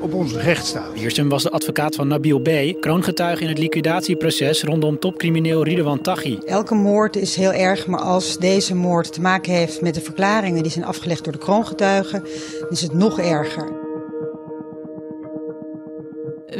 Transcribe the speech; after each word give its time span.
op 0.00 0.14
onze 0.14 0.40
rechtsstaat. 0.40 0.92
Wiersum 0.92 1.28
was 1.28 1.42
de 1.42 1.50
advocaat 1.50 1.94
van 1.94 2.08
Nabil 2.08 2.40
B., 2.40 2.80
kroongetuige 2.80 3.42
in 3.42 3.48
het 3.48 3.58
liquidatieproces 3.58 4.62
rondom 4.62 4.98
topcrimineel 4.98 5.64
Ridwan 5.64 6.00
Taghi. 6.00 6.38
Elke 6.46 6.74
moord 6.74 7.16
is 7.16 7.36
heel 7.36 7.52
erg, 7.52 7.86
maar 7.86 8.00
als 8.00 8.38
deze 8.38 8.74
moord 8.74 9.12
te 9.12 9.20
maken 9.20 9.52
heeft 9.52 9.80
met 9.80 9.94
de 9.94 10.00
verklaringen 10.00 10.62
die 10.62 10.72
zijn 10.72 10.84
afgelegd 10.84 11.24
door 11.24 11.32
de 11.32 11.38
kroongetuigen, 11.38 12.24
is 12.68 12.80
het 12.80 12.94
nog 12.94 13.18
erger. 13.18 13.78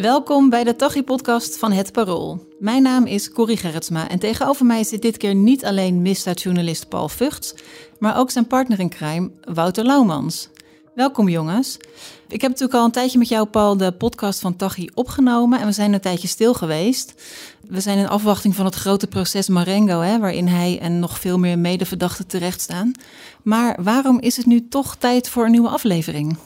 Welkom 0.00 0.50
bij 0.50 0.64
de 0.64 0.76
Taghi-podcast 0.76 1.58
van 1.58 1.72
Het 1.72 1.92
Parool. 1.92 2.46
Mijn 2.58 2.82
naam 2.82 3.06
is 3.06 3.32
Corrie 3.32 3.56
Gerritsma 3.56 4.08
en 4.08 4.18
tegenover 4.18 4.66
mij 4.66 4.84
zit 4.84 5.02
dit 5.02 5.16
keer 5.16 5.34
niet 5.34 5.64
alleen 5.64 6.02
misdaadjournalist 6.02 6.88
Paul 6.88 7.08
Vugts, 7.08 7.54
maar 7.98 8.18
ook 8.18 8.30
zijn 8.30 8.46
partner 8.46 8.80
in 8.80 8.88
crime 8.88 9.30
Wouter 9.40 9.84
Laumans. 9.84 10.48
Welkom 11.00 11.28
jongens. 11.28 11.76
Ik 12.28 12.40
heb 12.40 12.50
natuurlijk 12.50 12.78
al 12.78 12.84
een 12.84 12.90
tijdje 12.90 13.18
met 13.18 13.28
jou, 13.28 13.46
Paul, 13.46 13.76
de 13.76 13.92
podcast 13.92 14.40
van 14.40 14.56
Taghi 14.56 14.88
opgenomen 14.94 15.60
en 15.60 15.66
we 15.66 15.72
zijn 15.72 15.92
een 15.92 16.00
tijdje 16.00 16.28
stil 16.28 16.54
geweest. 16.54 17.14
We 17.68 17.80
zijn 17.80 17.98
in 17.98 18.08
afwachting 18.08 18.54
van 18.54 18.64
het 18.64 18.74
grote 18.74 19.06
proces 19.06 19.48
Marengo, 19.48 20.00
hè, 20.00 20.18
waarin 20.18 20.48
hij 20.48 20.78
en 20.80 20.98
nog 20.98 21.18
veel 21.18 21.38
meer 21.38 21.58
medeverdachten 21.58 22.26
terechtstaan. 22.26 22.92
Maar 23.42 23.82
waarom 23.82 24.20
is 24.20 24.36
het 24.36 24.46
nu 24.46 24.68
toch 24.68 24.96
tijd 24.96 25.28
voor 25.28 25.44
een 25.44 25.50
nieuwe 25.50 25.68
aflevering? 25.68 26.36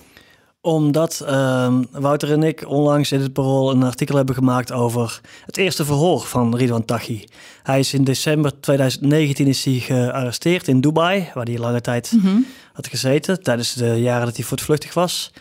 Omdat 0.64 1.24
uh, 1.28 1.74
Wouter 1.90 2.32
en 2.32 2.42
ik 2.42 2.68
onlangs 2.68 3.12
in 3.12 3.20
het 3.20 3.32
Parool 3.32 3.70
een 3.70 3.82
artikel 3.82 4.16
hebben 4.16 4.34
gemaakt 4.34 4.72
over 4.72 5.20
het 5.46 5.56
eerste 5.56 5.84
verhoor 5.84 6.20
van 6.20 6.56
Ridwan 6.56 6.84
Taghi. 6.84 7.24
Hij 7.62 7.78
is 7.78 7.94
in 7.94 8.04
december 8.04 8.60
2019 8.60 9.46
is 9.46 9.64
hij 9.64 9.74
gearresteerd 9.74 10.68
in 10.68 10.80
Dubai, 10.80 11.30
waar 11.34 11.44
hij 11.44 11.58
lange 11.58 11.80
tijd 11.80 12.12
mm 12.22 12.46
had 12.72 12.86
gezeten, 12.86 13.42
tijdens 13.42 13.74
de 13.74 14.00
jaren 14.00 14.26
dat 14.26 14.36
hij 14.36 14.44
voortvluchtig 14.44 14.94
was. 14.94 15.32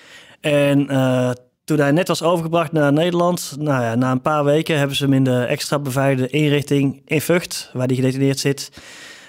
En 0.41 0.91
uh, 0.91 1.31
toen 1.63 1.79
hij 1.79 1.91
net 1.91 2.07
was 2.07 2.21
overgebracht 2.21 2.71
naar 2.71 2.93
Nederland, 2.93 3.55
nou 3.59 3.83
ja, 3.83 3.95
na 3.95 4.11
een 4.11 4.21
paar 4.21 4.43
weken 4.43 4.77
hebben 4.77 4.95
ze 4.95 5.03
hem 5.03 5.13
in 5.13 5.23
de 5.23 5.43
extra 5.43 5.79
beveiligde 5.79 6.37
inrichting 6.37 7.01
in 7.05 7.21
Vught, 7.21 7.69
waar 7.73 7.87
hij 7.87 7.95
gedetineerd 7.95 8.39
zit, 8.39 8.71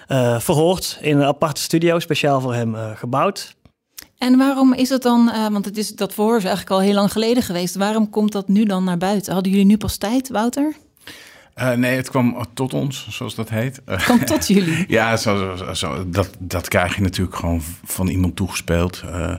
uh, 0.08 0.40
verhoord 0.40 0.98
in 1.00 1.16
een 1.18 1.26
aparte 1.26 1.60
studio, 1.60 1.98
speciaal 1.98 2.40
voor 2.40 2.54
hem 2.54 2.74
uh, 2.74 2.90
gebouwd. 2.94 3.56
En 4.18 4.36
waarom 4.36 4.74
is 4.74 4.88
het 4.88 5.02
dan, 5.02 5.30
uh, 5.34 5.48
want 5.48 5.64
het 5.64 5.76
is, 5.76 5.88
dat 5.88 6.14
verhoor 6.14 6.36
is 6.36 6.44
eigenlijk 6.44 6.74
al 6.74 6.80
heel 6.80 6.94
lang 6.94 7.12
geleden 7.12 7.42
geweest. 7.42 7.74
Waarom 7.74 8.10
komt 8.10 8.32
dat 8.32 8.48
nu 8.48 8.64
dan 8.64 8.84
naar 8.84 8.98
buiten? 8.98 9.32
Hadden 9.32 9.52
jullie 9.52 9.66
nu 9.66 9.76
pas 9.76 9.96
tijd, 9.96 10.28
Wouter? 10.28 10.74
Uh, 11.58 11.72
nee, 11.72 11.96
het 11.96 12.10
kwam 12.10 12.46
tot 12.54 12.74
ons, 12.74 13.06
zoals 13.10 13.34
dat 13.34 13.48
heet. 13.48 13.80
Het 13.84 14.02
kwam 14.02 14.24
tot 14.34 14.46
jullie? 14.46 14.84
ja, 14.88 15.16
zo, 15.16 15.56
zo, 15.56 15.74
zo, 15.74 16.10
dat, 16.10 16.30
dat 16.38 16.68
krijg 16.68 16.94
je 16.94 17.02
natuurlijk 17.02 17.36
gewoon 17.36 17.62
van 17.84 18.08
iemand 18.08 18.36
toegespeeld. 18.36 19.02
Uh, 19.04 19.34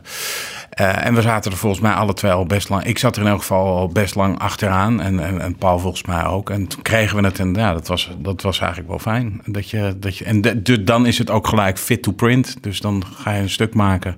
uh, 0.79 1.05
en 1.05 1.15
we 1.15 1.21
zaten 1.21 1.51
er 1.51 1.57
volgens 1.57 1.81
mij 1.81 1.93
alle 1.93 2.13
twee 2.13 2.31
al 2.31 2.45
best 2.45 2.69
lang. 2.69 2.83
Ik 2.83 2.97
zat 2.97 3.15
er 3.15 3.21
in 3.21 3.27
elk 3.27 3.39
geval 3.39 3.77
al 3.77 3.87
best 3.87 4.15
lang 4.15 4.39
achteraan. 4.39 5.01
En, 5.01 5.19
en, 5.19 5.41
en 5.41 5.55
Paul 5.55 5.79
volgens 5.79 6.03
mij 6.03 6.25
ook. 6.25 6.49
En 6.49 6.67
toen 6.67 6.81
kregen 6.81 7.17
we 7.17 7.23
het. 7.23 7.39
En 7.39 7.53
ja, 7.53 7.73
dat 7.73 7.87
was, 7.87 8.09
dat 8.17 8.41
was 8.41 8.59
eigenlijk 8.59 8.89
wel 8.89 8.99
fijn. 8.99 9.41
Dat 9.45 9.69
je, 9.69 9.95
dat 9.99 10.17
je, 10.17 10.25
en 10.25 10.41
de, 10.41 10.83
dan 10.83 11.05
is 11.05 11.17
het 11.17 11.29
ook 11.29 11.47
gelijk 11.47 11.79
fit 11.79 12.03
to 12.03 12.11
print. 12.11 12.57
Dus 12.61 12.79
dan 12.79 13.03
ga 13.15 13.31
je 13.31 13.41
een 13.41 13.49
stuk 13.49 13.73
maken. 13.73 14.17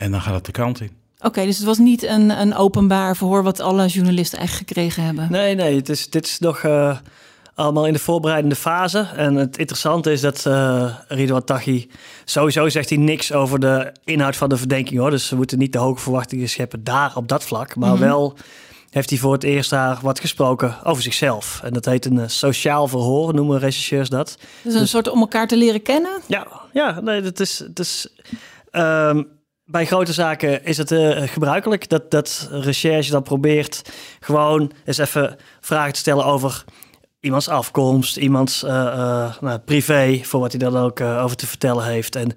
En 0.00 0.10
dan 0.10 0.20
gaat 0.20 0.34
het 0.34 0.44
de 0.44 0.52
krant 0.52 0.80
in. 0.80 0.90
Oké, 1.18 1.26
okay, 1.26 1.46
dus 1.46 1.56
het 1.56 1.66
was 1.66 1.78
niet 1.78 2.02
een, 2.02 2.40
een 2.40 2.54
openbaar 2.54 3.16
verhoor 3.16 3.42
wat 3.42 3.60
alle 3.60 3.86
journalisten 3.86 4.38
eigenlijk 4.38 4.68
gekregen 4.68 5.02
hebben? 5.02 5.26
Nee, 5.30 5.54
nee, 5.54 5.76
het 5.76 5.88
is, 5.88 6.10
dit 6.10 6.26
is 6.26 6.38
nog 6.38 6.62
uh, 6.62 6.96
allemaal 7.54 7.86
in 7.86 7.92
de 7.92 7.98
voorbereidende 7.98 8.56
fase. 8.56 9.06
En 9.16 9.34
het 9.34 9.58
interessante 9.58 10.12
is 10.12 10.20
dat 10.20 10.44
uh, 10.46 10.94
Ridwan 11.08 11.44
Taghi... 11.44 11.90
Sowieso 12.24 12.68
zegt 12.68 12.88
hij 12.88 12.98
niks 12.98 13.32
over 13.32 13.60
de 13.60 13.92
inhoud 14.04 14.36
van 14.36 14.48
de 14.48 14.56
verdenking, 14.56 15.00
hoor. 15.00 15.10
Dus 15.10 15.30
we 15.30 15.36
moeten 15.36 15.58
niet 15.58 15.72
de 15.72 15.78
hoge 15.78 16.00
verwachtingen 16.00 16.48
scheppen 16.48 16.84
daar 16.84 17.16
op 17.16 17.28
dat 17.28 17.44
vlak. 17.44 17.76
Maar 17.76 17.88
mm 17.88 17.96
-hmm. 17.96 18.04
wel 18.04 18.36
heeft 18.90 19.10
hij 19.10 19.18
voor 19.18 19.32
het 19.32 19.44
eerst 19.44 19.70
daar 19.70 19.98
wat 20.02 20.20
gesproken 20.20 20.84
over 20.84 21.02
zichzelf. 21.02 21.60
En 21.64 21.72
dat 21.72 21.84
heet 21.84 22.04
een 22.04 22.16
uh, 22.16 22.24
sociaal 22.26 22.88
verhoor, 22.88 23.34
noemen 23.34 23.58
rechercheurs 23.58 24.08
dat. 24.08 24.38
Dus 24.62 24.74
een 24.74 24.80
dus, 24.80 24.90
soort 24.90 25.08
om 25.08 25.20
elkaar 25.20 25.46
te 25.46 25.56
leren 25.56 25.82
kennen? 25.82 26.20
Ja, 26.26 26.46
ja 26.72 27.00
nee, 27.00 27.22
dat 27.22 27.40
is... 27.40 27.56
Dat 27.56 27.78
is 27.78 28.08
um, 28.72 29.38
bij 29.70 29.86
grote 29.86 30.12
zaken 30.12 30.64
is 30.64 30.76
het 30.76 30.90
uh, 30.90 31.22
gebruikelijk 31.22 31.88
dat, 31.88 32.10
dat 32.10 32.48
recherche 32.50 33.10
dan 33.10 33.22
probeert 33.22 33.92
gewoon 34.20 34.72
eens 34.84 34.98
even 34.98 35.36
vragen 35.60 35.92
te 35.92 35.98
stellen 35.98 36.24
over 36.24 36.64
iemands 37.20 37.48
afkomst, 37.48 38.16
iemands 38.16 38.64
uh, 38.64 38.70
uh, 38.70 39.34
nou, 39.40 39.58
privé, 39.58 40.20
voor 40.22 40.40
wat 40.40 40.52
hij 40.52 40.60
dan 40.60 40.76
ook 40.76 41.00
over 41.00 41.36
te 41.36 41.46
vertellen 41.46 41.84
heeft. 41.84 42.16
En 42.16 42.34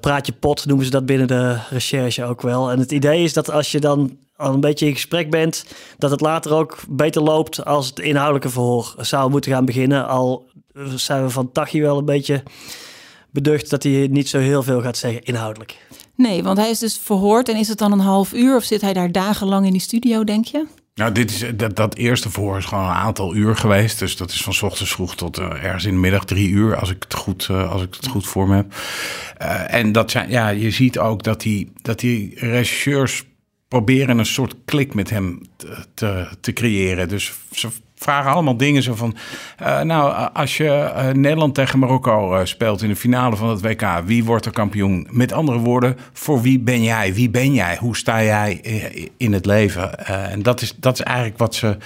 praat 0.00 0.26
je 0.26 0.32
pot 0.32 0.66
noemen 0.66 0.84
ze 0.84 0.90
dat 0.90 1.06
binnen 1.06 1.26
de 1.26 1.58
recherche 1.70 2.24
ook 2.24 2.42
wel. 2.42 2.70
En 2.70 2.78
het 2.78 2.92
idee 2.92 3.22
is 3.22 3.32
dat 3.32 3.50
als 3.50 3.72
je 3.72 3.80
dan 3.80 4.18
al 4.36 4.54
een 4.54 4.60
beetje 4.60 4.86
in 4.86 4.92
gesprek 4.92 5.30
bent, 5.30 5.64
dat 5.98 6.10
het 6.10 6.20
later 6.20 6.54
ook 6.54 6.78
beter 6.88 7.22
loopt 7.22 7.64
als 7.64 7.86
het 7.86 7.98
inhoudelijke 7.98 8.50
verhoor 8.50 8.94
zou 8.98 9.30
moeten 9.30 9.52
gaan 9.52 9.64
beginnen. 9.64 10.06
Al 10.06 10.48
zijn 10.94 11.22
we 11.22 11.30
van 11.30 11.52
Tachi 11.52 11.82
wel 11.82 11.98
een 11.98 12.04
beetje 12.04 12.42
beducht 13.30 13.70
dat 13.70 13.82
hij 13.82 14.08
niet 14.10 14.28
zo 14.28 14.38
heel 14.38 14.62
veel 14.62 14.82
gaat 14.82 14.96
zeggen 14.96 15.22
inhoudelijk. 15.22 15.76
Nee, 16.16 16.42
want 16.42 16.58
hij 16.58 16.70
is 16.70 16.78
dus 16.78 16.98
verhoord 17.02 17.48
en 17.48 17.56
is 17.56 17.68
het 17.68 17.78
dan 17.78 17.92
een 17.92 17.98
half 17.98 18.32
uur 18.32 18.56
of 18.56 18.64
zit 18.64 18.80
hij 18.80 18.92
daar 18.92 19.12
dagenlang 19.12 19.66
in 19.66 19.72
die 19.72 19.80
studio, 19.80 20.24
denk 20.24 20.44
je? 20.44 20.66
Nou, 20.94 21.12
dit 21.12 21.30
is, 21.30 21.44
dat, 21.54 21.76
dat 21.76 21.94
eerste 21.94 22.30
verhoor 22.30 22.58
is 22.58 22.64
gewoon 22.64 22.84
een 22.84 22.90
aantal 22.90 23.34
uur 23.34 23.56
geweest. 23.56 23.98
Dus 23.98 24.16
dat 24.16 24.30
is 24.30 24.42
van 24.42 24.54
s 24.54 24.62
ochtends 24.62 24.92
vroeg 24.92 25.16
tot 25.16 25.38
uh, 25.38 25.64
ergens 25.64 25.84
in 25.84 25.94
de 25.94 26.00
middag 26.00 26.24
drie 26.24 26.48
uur, 26.48 26.76
als 26.76 26.90
ik 26.90 27.02
het 27.02 27.14
goed, 27.14 27.48
uh, 27.50 27.70
als 27.72 27.82
ik 27.82 27.94
het 27.94 28.06
goed 28.06 28.26
voor 28.26 28.48
me 28.48 28.54
heb. 28.54 28.74
Uh, 29.42 29.74
en 29.74 29.92
dat 29.92 30.10
zijn, 30.10 30.30
ja, 30.30 30.48
je 30.48 30.70
ziet 30.70 30.98
ook 30.98 31.22
dat 31.22 31.40
die, 31.40 31.72
dat 31.82 32.00
die 32.00 32.34
regisseurs 32.34 33.24
proberen 33.68 34.18
een 34.18 34.26
soort 34.26 34.54
klik 34.64 34.94
met 34.94 35.10
hem 35.10 35.40
te, 35.56 35.76
te, 35.94 36.28
te 36.40 36.52
creëren. 36.52 37.08
Dus 37.08 37.32
ze 37.50 37.68
vragen 37.96 38.30
allemaal 38.30 38.56
dingen 38.56 38.82
zo 38.82 38.94
van... 38.94 39.16
Uh, 39.62 39.80
nou, 39.80 40.28
als 40.32 40.56
je 40.56 40.64
uh, 40.64 41.08
Nederland 41.08 41.54
tegen 41.54 41.78
Marokko 41.78 42.34
uh, 42.34 42.44
speelt 42.44 42.82
in 42.82 42.88
de 42.88 42.96
finale 42.96 43.36
van 43.36 43.48
het 43.48 43.60
WK... 43.60 44.02
wie 44.04 44.24
wordt 44.24 44.46
er 44.46 44.52
kampioen? 44.52 45.08
Met 45.10 45.32
andere 45.32 45.58
woorden, 45.58 45.96
voor 46.12 46.42
wie 46.42 46.58
ben 46.58 46.82
jij? 46.82 47.14
Wie 47.14 47.30
ben 47.30 47.54
jij? 47.54 47.76
Hoe 47.76 47.96
sta 47.96 48.22
jij 48.22 48.60
in 49.16 49.32
het 49.32 49.46
leven? 49.46 50.06
en 50.06 50.42
dat 50.42 50.60
is, 50.60 50.74
dat 50.76 50.94
is 50.94 51.04
eigenlijk 51.04 51.38
wat 51.38 51.54
ze... 51.54 51.76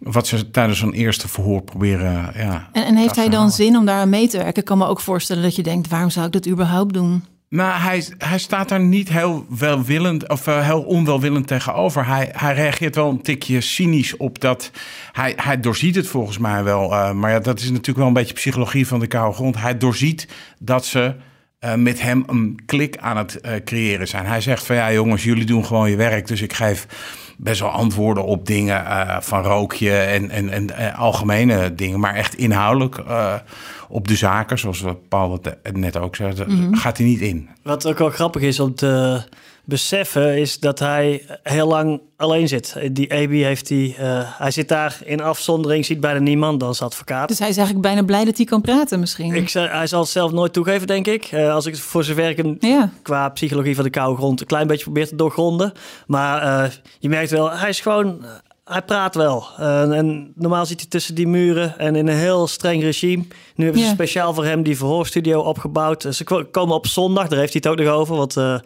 Wat 0.00 0.26
ze 0.26 0.50
tijdens 0.50 0.78
zo'n 0.78 0.92
eerste 0.92 1.28
verhoor 1.28 1.62
proberen. 1.62 2.32
Ja, 2.36 2.68
en, 2.72 2.84
en 2.84 2.96
heeft 2.96 3.16
hij 3.16 3.28
dan 3.28 3.50
zin 3.50 3.76
om 3.76 3.84
daar 3.84 4.00
aan 4.00 4.08
mee 4.08 4.28
te 4.28 4.36
werken? 4.36 4.56
Ik 4.56 4.64
kan 4.64 4.78
me 4.78 4.86
ook 4.86 5.00
voorstellen 5.00 5.42
dat 5.42 5.56
je 5.56 5.62
denkt: 5.62 5.88
waarom 5.88 6.10
zou 6.10 6.26
ik 6.26 6.32
dat 6.32 6.48
überhaupt 6.48 6.94
doen? 6.94 7.24
Nou, 7.50 7.80
hij, 7.80 8.04
hij 8.18 8.38
staat 8.38 8.68
daar 8.68 8.80
niet 8.80 9.08
heel 9.08 9.46
welwillend 9.58 10.28
of 10.28 10.46
uh, 10.46 10.66
heel 10.66 10.82
onwelwillend 10.82 11.46
tegenover. 11.46 12.06
Hij, 12.06 12.28
hij 12.32 12.54
reageert 12.54 12.94
wel 12.94 13.10
een 13.10 13.22
tikje 13.22 13.60
cynisch 13.60 14.16
op 14.16 14.40
dat. 14.40 14.70
Hij, 15.12 15.32
hij 15.36 15.60
doorziet 15.60 15.94
het 15.94 16.06
volgens 16.06 16.38
mij 16.38 16.64
wel. 16.64 16.92
Uh, 16.92 17.12
maar 17.12 17.30
ja, 17.30 17.38
dat 17.38 17.58
is 17.58 17.70
natuurlijk 17.70 17.98
wel 17.98 18.06
een 18.06 18.12
beetje 18.12 18.34
psychologie 18.34 18.86
van 18.86 19.00
de 19.00 19.06
koude 19.06 19.34
grond. 19.34 19.56
Hij 19.60 19.78
doorziet 19.78 20.28
dat 20.58 20.84
ze 20.84 21.14
uh, 21.60 21.74
met 21.74 22.00
hem 22.00 22.24
een 22.26 22.60
klik 22.66 22.96
aan 22.96 23.16
het 23.16 23.40
creëren 23.64 24.08
zijn. 24.08 24.26
Hij 24.26 24.40
zegt 24.40 24.66
van 24.66 24.76
ja, 24.76 24.92
jongens, 24.92 25.24
jullie 25.24 25.44
doen 25.44 25.64
gewoon 25.64 25.90
je 25.90 25.96
werk. 25.96 26.26
Dus 26.26 26.42
ik 26.42 26.52
geef 26.52 26.86
best 27.36 27.60
wel 27.60 27.70
antwoorden 27.70 28.24
op 28.24 28.46
dingen 28.46 28.84
van 29.22 29.42
rookje 29.42 29.96
en, 29.98 30.30
en, 30.30 30.50
en 30.50 30.94
algemene 30.94 31.74
dingen. 31.74 32.00
Maar 32.00 32.14
echt 32.14 32.34
inhoudelijk 32.34 33.02
op 33.90 34.08
de 34.08 34.16
zaken, 34.16 34.58
zoals 34.58 34.84
Paul 35.08 35.32
het 35.62 35.76
net 35.76 35.96
ook 35.96 36.16
zei, 36.16 36.44
mm 36.46 36.56
-hmm. 36.56 36.74
gaat 36.74 36.96
hij 36.96 37.06
niet 37.06 37.20
in. 37.20 37.48
Wat 37.62 37.86
ook 37.86 37.98
wel 37.98 38.10
grappig 38.10 38.42
is 38.42 38.60
om 38.60 38.74
te 38.74 39.22
beseffen, 39.64 40.38
is 40.38 40.58
dat 40.58 40.78
hij 40.78 41.24
heel 41.42 41.66
lang 41.66 42.00
alleen 42.16 42.48
zit. 42.48 42.76
Die 42.92 43.12
AB 43.14 43.30
heeft 43.30 43.68
hij, 43.68 43.96
uh, 44.00 44.20
hij 44.38 44.50
zit 44.50 44.68
daar 44.68 44.98
in 45.04 45.20
afzondering, 45.20 45.84
ziet 45.84 46.00
bijna 46.00 46.18
niemand 46.18 46.62
als 46.62 46.82
advocaat. 46.82 47.28
Dus 47.28 47.38
hij 47.38 47.48
is 47.48 47.56
eigenlijk 47.56 47.86
bijna 47.86 48.04
blij 48.04 48.24
dat 48.24 48.36
hij 48.36 48.46
kan 48.46 48.60
praten 48.60 49.00
misschien. 49.00 49.34
Ik, 49.34 49.50
hij 49.50 49.86
zal 49.86 50.00
het 50.00 50.08
zelf 50.08 50.32
nooit 50.32 50.52
toegeven, 50.52 50.86
denk 50.86 51.06
ik. 51.06 51.32
Uh, 51.32 51.54
als 51.54 51.66
ik 51.66 51.72
het 51.72 51.82
voor 51.82 52.04
zover 52.04 52.28
ik 52.28 52.36
hem 52.36 52.56
ja. 52.60 52.90
qua 53.02 53.28
psychologie 53.28 53.74
van 53.74 53.84
de 53.84 53.90
koude 53.90 54.16
grond 54.16 54.40
een 54.40 54.46
klein 54.46 54.66
beetje 54.66 54.84
probeer 54.84 55.08
te 55.08 55.16
doorgronden. 55.16 55.72
Maar 56.06 56.42
uh, 56.42 56.70
je 56.98 57.08
merkt 57.08 57.30
wel, 57.30 57.50
hij 57.50 57.68
is 57.68 57.80
gewoon 57.80 58.24
hij 58.72 58.82
praat 58.82 59.14
wel. 59.14 59.46
Uh, 59.60 59.96
en 59.98 60.32
normaal 60.34 60.66
zit 60.66 60.80
hij 60.80 60.88
tussen 60.88 61.14
die 61.14 61.26
muren 61.28 61.78
en 61.78 61.96
in 61.96 62.08
een 62.08 62.16
heel 62.16 62.46
streng 62.46 62.82
regime. 62.82 63.24
Nu 63.54 63.64
hebben 63.64 63.82
ze 63.82 63.88
speciaal 63.88 64.34
voor 64.34 64.44
hem 64.44 64.62
die 64.62 64.76
verhoorstudio 64.76 65.40
opgebouwd. 65.40 66.06
Ze 66.10 66.24
ko- 66.24 66.44
komen 66.50 66.74
op 66.74 66.86
zondag, 66.86 67.28
daar 67.28 67.38
heeft 67.38 67.52
hij 67.52 67.62
het 67.64 67.80
ook 67.80 67.86
nog 67.86 67.94
over. 67.94 68.16
Want 68.16 68.36
eh, 68.36 68.58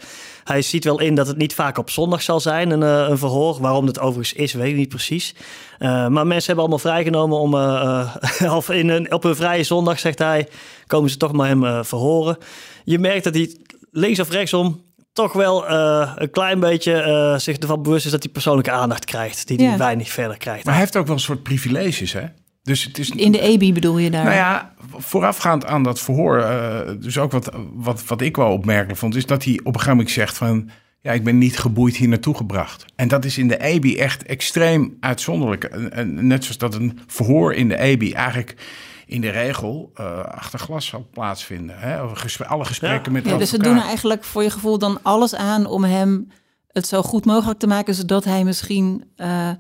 hij 0.45 0.63
ziet 0.63 0.85
wel 0.85 1.01
in 1.01 1.15
dat 1.15 1.27
het 1.27 1.37
niet 1.37 1.55
vaak 1.55 1.79
op 1.79 1.91
zondag 1.91 2.23
zal 2.23 2.41
zijn, 2.41 2.71
een, 2.71 2.83
eh, 2.83 3.07
een 3.11 3.19
verhoor. 3.19 3.61
Waarom 3.61 3.87
dat 3.87 3.99
overigens 3.99 4.33
is, 4.39 4.53
weet 4.53 4.71
ik 4.71 4.77
niet 4.77 4.89
precies. 4.89 5.35
Eh, 5.79 5.89
maar 6.09 6.27
mensen 6.27 6.47
hebben 6.47 6.59
allemaal 6.59 6.79
vrijgenomen 6.79 7.39
om, 7.39 7.55
eh, 7.55 8.07
eh, 8.41 8.55
of 8.57 8.71
in 8.71 8.89
een, 8.89 9.13
op 9.13 9.25
een 9.25 9.37
vrije 9.37 9.63
zondag, 9.63 9.99
zegt 9.99 10.19
hij, 10.19 10.49
komen 10.87 11.11
ze 11.11 11.17
toch 11.17 11.33
maar 11.33 11.49
hem 11.49 11.65
eh, 11.65 11.79
verhoren. 11.83 12.37
Je 12.85 12.99
merkt 12.99 13.25
dat 13.25 13.35
hij 13.35 13.57
links 13.91 14.21
of 14.21 14.31
rechtsom 14.31 14.83
toch 15.15 15.33
wel 15.33 15.69
eh, 15.69 16.13
een 16.17 16.31
klein 16.31 16.61
beetje 16.61 16.93
eh, 16.93 17.39
zich 17.39 17.57
ervan 17.57 17.83
bewust 17.83 18.05
is 18.05 18.11
dat 18.11 18.23
hij 18.23 18.33
persoonlijke 18.33 18.71
aandacht 18.71 19.05
krijgt, 19.05 19.47
die 19.47 19.63
Ja. 19.63 19.69
hij 19.69 19.79
weinig 19.79 20.09
verder 20.09 20.37
krijgt. 20.37 20.65
Maar 20.65 20.73
hij 20.75 20.83
heeft 20.83 20.97
ook 20.97 21.07
wel 21.07 21.15
een 21.15 21.21
soort 21.21 21.43
privileges, 21.43 22.13
hè? 22.13 22.25
Dus 22.63 22.85
het 22.85 22.99
is 22.99 23.11
In 23.11 23.33
de 23.33 23.41
EBI 23.41 23.73
bedoel 23.73 23.99
je 23.99 24.11
daar? 24.11 24.25
Nou 24.25 24.37
ja, 24.37 24.75
voorafgaand 24.97 25.67
aan 25.67 25.83
dat 25.83 26.01
verhoor, 26.01 26.39
eh, 26.39 26.81
dus 27.01 27.19
ook 27.19 27.33
wat, 27.33 27.51
wat, 27.73 28.07
wat 28.07 28.21
ik 28.21 28.37
wel 28.37 28.53
opmerkelijk 28.53 28.99
vond, 28.99 29.17
is 29.17 29.27
dat 29.27 29.45
hij 29.45 29.53
op 29.53 29.67
een 29.67 29.73
gegeven 29.73 29.91
moment 29.91 30.11
zegt 30.11 30.37
van, 30.37 30.71
ja, 31.01 31.13
ik 31.13 31.25
ben 31.25 31.39
niet 31.39 31.59
geboeid 31.59 31.97
hier 31.97 32.09
naartoe 32.09 32.37
gebracht. 32.37 32.85
En 32.97 33.09
dat 33.09 33.25
is 33.25 33.39
in 33.39 33.49
de 33.49 33.63
EBI 33.63 33.99
echt 33.99 34.23
extreem 34.23 34.97
uitzonderlijk. 35.01 35.65
En, 35.65 35.93
en 35.93 36.27
net 36.27 36.43
zoals 36.43 36.59
dat 36.59 36.75
een 36.75 36.99
verhoor 37.07 37.55
in 37.55 37.69
de 37.69 37.79
EBI 37.79 38.13
eigenlijk 38.13 38.55
in 39.07 39.21
de 39.21 39.31
regel 39.31 39.91
eh, 39.95 40.21
achter 40.21 40.59
glas 40.59 40.87
zal 40.87 41.07
plaatsvinden. 41.13 41.79
Hè? 41.79 42.03
Of 42.03 42.41
alle 42.41 42.65
gesprekken 42.65 43.13
met 43.13 43.25
Ja, 43.25 43.37
dus 43.37 43.51
ze 43.51 43.59
doen 43.59 43.79
eigenlijk 43.79 44.25
voor 44.25 44.43
je 44.43 44.51
gevoel 44.51 44.79
dan 44.79 44.99
alles 45.03 45.35
aan 45.35 45.67
om 45.67 45.85
hem 45.85 46.29
het 46.75 46.87
zo 46.87 47.03
goed 47.03 47.25
mogelijk 47.25 47.59
te 47.59 47.67
maken, 47.67 47.95
zodat 47.95 48.25
hij 48.25 48.45
misschien 48.45 49.05
eh, 49.17 49.51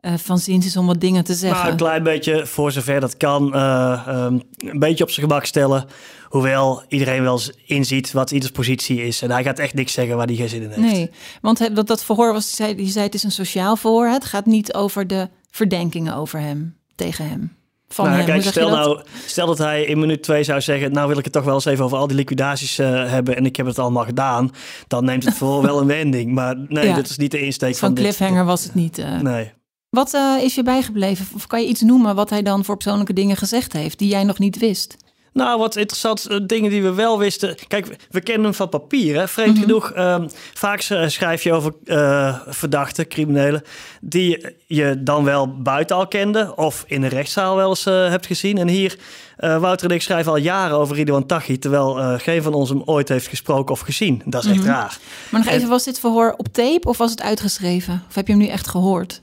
eh, 0.00 0.14
van 0.16 0.38
zins 0.38 0.66
is 0.66 0.76
om 0.76 0.86
wat 0.86 1.00
dingen 1.00 1.24
te 1.24 1.34
zeggen. 1.34 1.60
Maar 1.60 1.70
een 1.70 1.76
klein 1.76 2.02
beetje, 2.02 2.46
voor 2.46 2.72
zover 2.72 3.00
dat 3.00 3.16
kan, 3.16 3.54
eh, 3.54 4.02
ehm, 4.06 4.38
een 4.56 4.78
beetje 4.78 5.04
op 5.04 5.10
zijn 5.10 5.26
gemak 5.26 5.44
stellen. 5.44 5.86
Hoewel 6.24 6.82
iedereen 6.88 7.22
wel 7.22 7.32
eens 7.32 7.52
inziet 7.66 8.12
wat 8.12 8.30
ieders 8.30 8.52
positie 8.52 9.02
is. 9.02 9.22
En 9.22 9.30
hij 9.30 9.42
gaat 9.42 9.58
echt 9.58 9.74
niks 9.74 9.92
zeggen 9.92 10.16
waar 10.16 10.26
hij 10.26 10.34
geen 10.34 10.48
zin 10.48 10.62
in 10.62 10.68
heeft. 10.68 10.92
Nee, 10.92 11.10
want 11.40 11.74
dat, 11.76 11.86
dat 11.86 12.04
verhoor 12.04 12.32
was, 12.32 12.50
je 12.50 12.56
zei, 12.56 12.76
je 12.76 12.90
zei 12.90 13.04
het 13.04 13.14
is 13.14 13.22
een 13.22 13.30
sociaal 13.30 13.76
verhoor. 13.76 14.06
Het 14.06 14.24
gaat 14.24 14.46
niet 14.46 14.74
over 14.74 15.06
de 15.06 15.28
verdenkingen 15.50 16.14
over 16.14 16.40
hem, 16.40 16.76
tegen 16.94 17.28
hem. 17.28 17.57
Van 17.88 18.04
Nou, 18.04 18.16
hem, 18.16 18.26
kijk, 18.26 18.42
stel, 18.42 18.70
dat? 18.70 18.78
nou, 18.78 19.00
stel 19.26 19.46
dat 19.46 19.58
hij 19.58 19.84
in 19.84 19.98
minuut 19.98 20.22
2 20.22 20.44
zou 20.44 20.60
zeggen... 20.60 20.92
nou 20.92 21.08
wil 21.08 21.18
ik 21.18 21.24
het 21.24 21.32
toch 21.32 21.44
wel 21.44 21.54
eens 21.54 21.64
even 21.64 21.84
over 21.84 21.98
al 21.98 22.06
die 22.06 22.16
liquidaties 22.16 22.78
eh, 22.78 23.10
hebben... 23.10 23.36
en 23.36 23.46
ik 23.46 23.56
heb 23.56 23.66
het 23.66 23.78
allemaal 23.78 24.04
gedaan. 24.04 24.50
Dan 24.86 25.04
neemt 25.04 25.24
het 25.24 25.34
voor 25.34 25.62
wel 25.68 25.80
een 25.80 25.86
wending. 25.86 26.32
Maar 26.32 26.56
nee, 26.68 26.86
Ja. 26.86 26.94
dat 26.94 27.08
is 27.08 27.16
niet 27.16 27.30
de 27.30 27.40
insteek 27.40 27.70
van, 27.76 27.78
Van 27.78 27.94
dit. 27.94 28.04
cliffhanger 28.04 28.44
was 28.44 28.62
het 28.64 28.74
niet. 28.74 28.98
eh. 28.98 29.20
Nee. 29.20 29.52
Wat 29.90 30.14
eh, 30.14 30.34
is 30.42 30.54
je 30.54 30.62
bijgebleven? 30.62 31.26
Of 31.34 31.46
kan 31.46 31.60
je 31.62 31.68
iets 31.68 31.80
noemen 31.80 32.14
wat 32.14 32.30
hij 32.30 32.42
dan 32.42 32.64
voor 32.64 32.74
persoonlijke 32.76 33.12
dingen 33.12 33.36
gezegd 33.36 33.72
heeft... 33.72 33.98
die 33.98 34.08
jij 34.08 34.24
nog 34.24 34.38
niet 34.38 34.58
wist? 34.58 34.96
Nou, 35.32 35.58
wat 35.58 35.76
interessant, 35.76 36.26
eh, 36.26 36.38
dingen 36.46 36.70
die 36.70 36.82
we 36.82 36.92
wel 36.92 37.18
wisten. 37.18 37.56
Kijk, 37.68 37.96
we- 38.10 38.20
kennen 38.20 38.44
hem 38.44 38.54
van 38.54 38.68
papier, 38.68 39.16
hè? 39.16 39.28
vreemd 39.28 39.52
Mhm. 39.54 39.60
genoeg. 39.62 39.90
ehm, 39.92 40.28
vaak 40.54 40.80
s- 40.80 40.92
schrijf 41.06 41.42
je 41.42 41.52
over 41.52 41.72
eh, 41.84 42.38
verdachten, 42.46 43.08
criminelen, 43.08 43.62
die 44.00 44.46
je 44.66 45.02
dan 45.02 45.24
wel 45.24 45.62
buiten 45.62 45.96
al 45.96 46.08
kende 46.08 46.52
of 46.56 46.84
in 46.86 47.00
de 47.00 47.06
rechtszaal 47.06 47.56
wel 47.56 47.68
eens 47.68 47.86
eh, 47.86 48.08
hebt 48.08 48.26
gezien. 48.26 48.58
En 48.58 48.68
hier, 48.68 48.98
eh, 49.36 49.58
Wouter 49.58 49.88
en 49.88 49.94
ik 49.94 50.02
schrijven 50.02 50.32
al 50.32 50.38
jaren 50.38 50.76
over 50.76 50.96
Ridwan 50.96 51.26
Taghi, 51.26 51.58
terwijl 51.58 51.98
eh, 51.98 52.14
geen 52.18 52.42
van 52.42 52.54
ons 52.54 52.68
hem 52.68 52.82
ooit 52.84 53.08
heeft 53.08 53.26
gesproken 53.28 53.74
of 53.74 53.80
gezien. 53.80 54.22
Dat 54.24 54.44
is 54.44 54.50
echt 54.50 54.58
Mhm. 54.60 54.68
raar. 54.68 54.98
Maar 55.30 55.40
nog 55.40 55.50
En- 55.50 55.56
even, 55.56 55.68
was 55.68 55.84
dit 55.84 56.00
verhoor 56.00 56.34
op 56.36 56.48
tape 56.52 56.88
of 56.88 56.98
was 56.98 57.10
het 57.10 57.22
uitgeschreven? 57.22 58.02
Of 58.08 58.14
heb 58.14 58.26
je 58.26 58.32
hem 58.32 58.42
nu 58.42 58.48
echt 58.48 58.68
gehoord? 58.68 59.22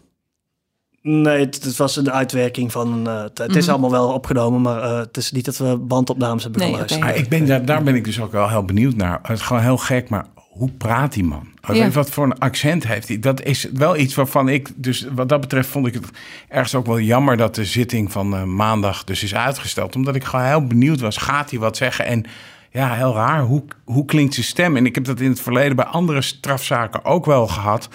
Nee, 1.08 1.40
het, 1.40 1.64
het 1.64 1.78
was 1.78 1.96
een 1.96 2.12
uitwerking 2.12 2.72
van. 2.72 3.08
eh, 3.08 3.22
het, 3.22 3.38
het 3.38 3.56
is 3.56 3.62
Mhm. 3.64 3.72
allemaal 3.72 3.92
wel 3.92 4.14
opgenomen, 4.14 4.62
maar 4.62 4.82
eh, 4.82 4.98
het 4.98 5.18
is 5.18 5.32
niet 5.32 5.46
dat 5.46 5.58
we 5.58 5.78
bandopnames 5.78 6.44
hebben 6.44 6.62
Nee, 6.62 6.72
geluisterd. 6.72 7.18
ik 7.18 7.30
ben 7.30 7.46
daar, 7.46 7.66
daar 7.66 7.84
ben 7.84 7.96
ik 7.96 8.04
dus 8.04 8.20
ook 8.20 8.32
wel 8.32 8.50
heel 8.50 8.66
benieuwd 8.66 8.96
naar. 8.96 9.20
Het 9.22 9.38
is 9.38 9.42
gewoon 9.46 9.62
heel 9.62 9.78
gek, 9.78 10.10
maar 10.10 10.26
hoe 10.36 10.72
praat 10.72 11.14
die 11.14 11.24
man? 11.24 11.48
Ja. 11.74 11.90
Wat 11.90 12.10
voor 12.10 12.24
een 12.26 12.40
accent 12.40 12.88
heeft 12.88 13.08
hij? 13.08 13.20
Dat 13.20 13.42
is 13.44 13.68
wel 13.74 13.98
iets 13.98 14.16
waarvan 14.16 14.50
ik, 14.50 14.70
dus 14.76 15.08
wat 15.16 15.30
dat 15.30 15.42
betreft 15.42 15.70
vond 15.70 15.88
ik 15.88 15.94
het 15.94 16.06
ergens 16.50 16.76
ook 16.76 16.86
wel 16.86 17.00
jammer 17.00 17.38
dat 17.38 17.56
de 17.56 17.66
zitting 17.66 18.12
van 18.12 18.36
eh, 18.36 18.44
maandag 18.44 19.04
dus 19.04 19.24
is 19.24 19.36
uitgesteld. 19.36 19.96
Omdat 19.96 20.16
ik 20.16 20.24
gewoon 20.24 20.46
heel 20.46 20.68
benieuwd 20.68 21.00
was, 21.00 21.18
gaat 21.18 21.50
hij 21.50 21.60
wat 21.60 21.78
zeggen? 21.78 22.06
En 22.06 22.24
ja, 22.72 22.94
heel 22.94 23.14
raar, 23.14 23.42
hoe, 23.42 23.64
hoe 23.84 24.06
klinkt 24.06 24.34
zijn 24.34 24.46
stem? 24.46 24.78
En 24.78 24.86
ik 24.86 24.96
heb 24.96 25.06
dat 25.06 25.20
in 25.20 25.30
het 25.30 25.42
verleden 25.42 25.76
bij 25.76 25.86
andere 25.86 26.22
strafzaken 26.22 27.06
ook 27.06 27.26
wel 27.26 27.48
gehad. 27.48 27.90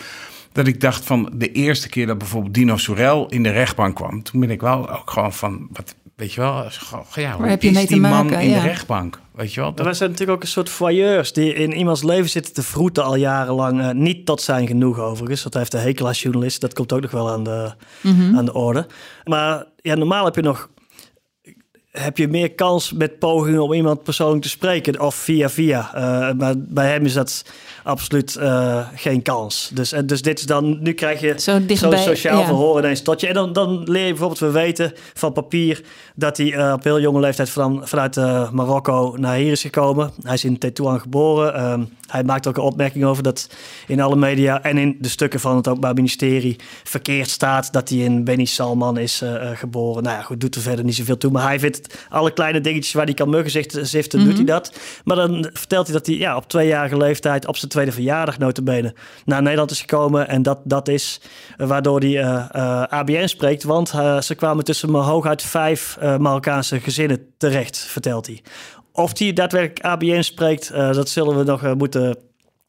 Dat 0.53 0.67
ik 0.67 0.81
dacht 0.81 1.05
van 1.05 1.31
de 1.35 1.53
eerste 1.53 1.89
keer 1.89 2.07
dat 2.07 2.19
bijvoorbeeld 2.19 2.55
Dino 2.55 2.77
Sorel 2.77 3.27
in 3.29 3.43
de 3.43 3.51
rechtbank 3.51 3.97
kwam. 3.97 4.23
Toen 4.23 4.41
ben 4.41 4.51
ik 4.51 4.61
wel 4.61 4.91
ook 4.91 5.11
gewoon 5.11 5.33
van, 5.33 5.69
wat, 5.73 5.95
weet 6.17 6.33
je 6.33 6.41
wel, 6.41 6.65
gewoon, 6.69 7.05
ja, 7.15 7.33
hoe 7.37 7.47
heb 7.47 7.63
je 7.63 7.69
is 7.69 7.75
mee 7.75 7.87
te 7.87 7.93
die 7.93 8.01
man 8.03 8.11
maken? 8.11 8.41
in 8.41 8.49
Ja. 8.49 8.61
de 8.61 8.67
rechtbank? 8.67 9.21
Weet 9.35 9.55
je 9.55 9.61
wel? 9.61 9.75
Wij 9.75 9.95
zijn 9.95 10.11
natuurlijk 10.11 10.37
ook 10.39 10.43
een 10.45 10.51
soort 10.51 10.69
voyeurs 10.71 11.33
die 11.33 11.53
in 11.55 11.73
iemands 11.77 12.03
leven 12.03 12.31
zitten 12.31 12.53
te 12.55 12.63
vroeten 12.63 13.05
al 13.05 13.15
jarenlang. 13.15 13.81
eh, 13.81 13.91
niet 13.91 14.27
tot 14.27 14.41
zijn 14.43 14.67
genoeg 14.67 14.99
overigens, 14.99 15.43
hij 15.43 15.53
heeft 15.61 15.75
een 15.75 15.81
hekel 15.81 16.07
als 16.07 16.23
journalist. 16.23 16.61
Dat 16.61 16.73
komt 16.73 16.93
ook 16.93 17.01
nog 17.01 17.11
wel 17.11 17.31
aan 17.31 17.45
de, 17.45 17.73
Mhm. 18.03 18.37
aan 18.37 18.45
de 18.45 18.55
orde. 18.55 18.87
Maar 19.25 19.65
ja, 19.77 19.95
normaal 19.95 20.25
heb 20.25 20.35
je 20.35 20.43
nog 20.43 20.69
heb 21.91 22.17
je 22.17 22.29
meer 22.29 22.53
kans 22.53 22.93
met 22.93 23.19
pogingen 23.19 23.63
om 23.63 23.73
iemand 23.73 24.03
persoonlijk 24.03 24.43
te 24.43 24.49
spreken 24.49 25.01
of 25.01 25.15
via 25.15 25.51
via. 25.51 25.95
Eh, 25.95 26.35
maar 26.37 26.55
bij 26.57 26.91
hem 26.91 27.05
is 27.05 27.13
dat 27.13 27.45
absoluut 27.83 28.37
eh, 28.37 28.89
geen 28.95 29.23
kans. 29.23 29.71
Dus, 29.75 29.93
en 29.93 30.07
dus 30.07 30.23
dit 30.23 30.39
is 30.39 30.47
dan, 30.47 30.83
nu 30.83 30.93
krijg 30.93 31.21
je 31.21 31.29
Zo 31.29 31.53
zo'n 31.53 31.67
dichtbij. 31.67 31.99
sociaal 31.99 32.41
ja. 32.41 32.47
verhoor 32.47 32.79
ineens 32.79 33.03
tot 33.03 33.21
je. 33.21 33.27
En 33.27 33.35
dan, 33.35 33.53
dan 33.53 33.83
leer 33.85 34.05
je 34.05 34.11
bijvoorbeeld, 34.11 34.41
we 34.41 34.51
weten 34.51 34.93
van 35.15 35.33
papier 35.33 35.83
dat 36.15 36.37
hij 36.37 36.53
eh, 36.53 36.73
op 36.73 36.85
heel 36.85 37.01
jonge 37.01 37.21
leeftijd 37.21 37.51
van, 37.51 37.81
vanuit 37.85 38.17
Marokko 38.53 39.17
naar 39.17 39.37
hier 39.37 39.53
is 39.53 39.63
gekomen. 39.63 40.11
Hij 40.23 40.35
is 40.35 40.45
in 40.45 40.59
Tetouan 40.59 41.01
geboren. 41.01 41.55
Ehm, 41.55 41.83
hij 42.11 42.25
maakt 42.25 42.47
ook 42.47 42.57
een 42.57 42.63
opmerking 42.63 43.05
over 43.05 43.23
dat 43.23 43.49
in 43.87 44.01
alle 44.01 44.17
media 44.17 44.63
en 44.63 44.79
in 44.79 44.97
de 45.01 45.09
stukken 45.09 45.41
van 45.41 45.57
het 45.57 45.69
Openbaar 45.69 45.95
Ministerie 45.95 46.57
verkeerd 46.85 47.29
staat 47.29 47.73
dat 47.73 47.89
hij 47.89 47.99
in 47.99 48.25
Beni 48.25 48.47
Salman 48.47 48.99
is 48.99 49.23
eh, 49.23 49.51
eh, 49.51 49.59
geboren. 49.59 50.03
Nou 50.03 50.17
ja, 50.17 50.23
goed, 50.23 50.41
doet 50.41 50.55
er 50.55 50.61
verder 50.61 50.85
niet 50.85 50.95
zoveel 50.95 51.17
toe. 51.17 51.31
Maar 51.31 51.43
hij 51.43 51.59
vindt 51.59 52.07
alle 52.09 52.33
kleine 52.33 52.61
dingetjes 52.61 52.93
waar 52.93 53.05
hij 53.05 53.15
kan 53.15 53.31
muggen 53.31 53.51
ziften, 53.51 53.87
ziften 53.87 54.19
Mhm. 54.19 54.29
doet 54.29 54.37
hij 54.37 54.47
dat. 54.47 54.73
Maar 55.05 55.17
dan 55.17 55.51
vertelt 55.53 55.87
hij 55.87 55.97
dat 55.97 56.07
hij 56.07 56.17
ja, 56.17 56.37
op 56.37 56.49
tweejarige 56.49 56.97
leeftijd, 56.97 57.47
op 57.47 57.57
zijn 57.57 57.71
tweede 57.71 57.93
verjaardag 57.93 58.39
notabene, 58.39 58.95
naar 59.25 59.43
Nederland 59.43 59.71
is 59.71 59.81
gekomen. 59.81 60.29
En 60.29 60.43
dat, 60.43 60.59
dat 60.65 60.89
is 60.89 61.21
eh, 61.57 61.67
waardoor 61.67 62.01
hij 62.01 62.25
ABN 62.89 63.27
spreekt. 63.27 63.63
Want 63.63 63.89
ze 64.21 64.35
kwamen 64.37 64.65
tussen 64.65 64.91
maar 64.91 65.03
hooguit 65.03 65.43
vijf 65.43 65.99
Marokkaanse 66.19 66.81
gezinnen 66.81 67.27
terecht, 67.39 67.79
vertelt 67.79 68.27
hij. 68.27 68.43
Of 68.93 69.19
hij 69.19 69.33
daadwerkelijk 69.33 69.85
ABN 69.85 70.21
spreekt, 70.21 70.71
eh, 70.71 70.93
dat 70.93 71.09
zullen 71.09 71.39
we 71.39 71.45
nog 71.45 71.63
eh, 71.63 71.73
moeten 71.73 72.17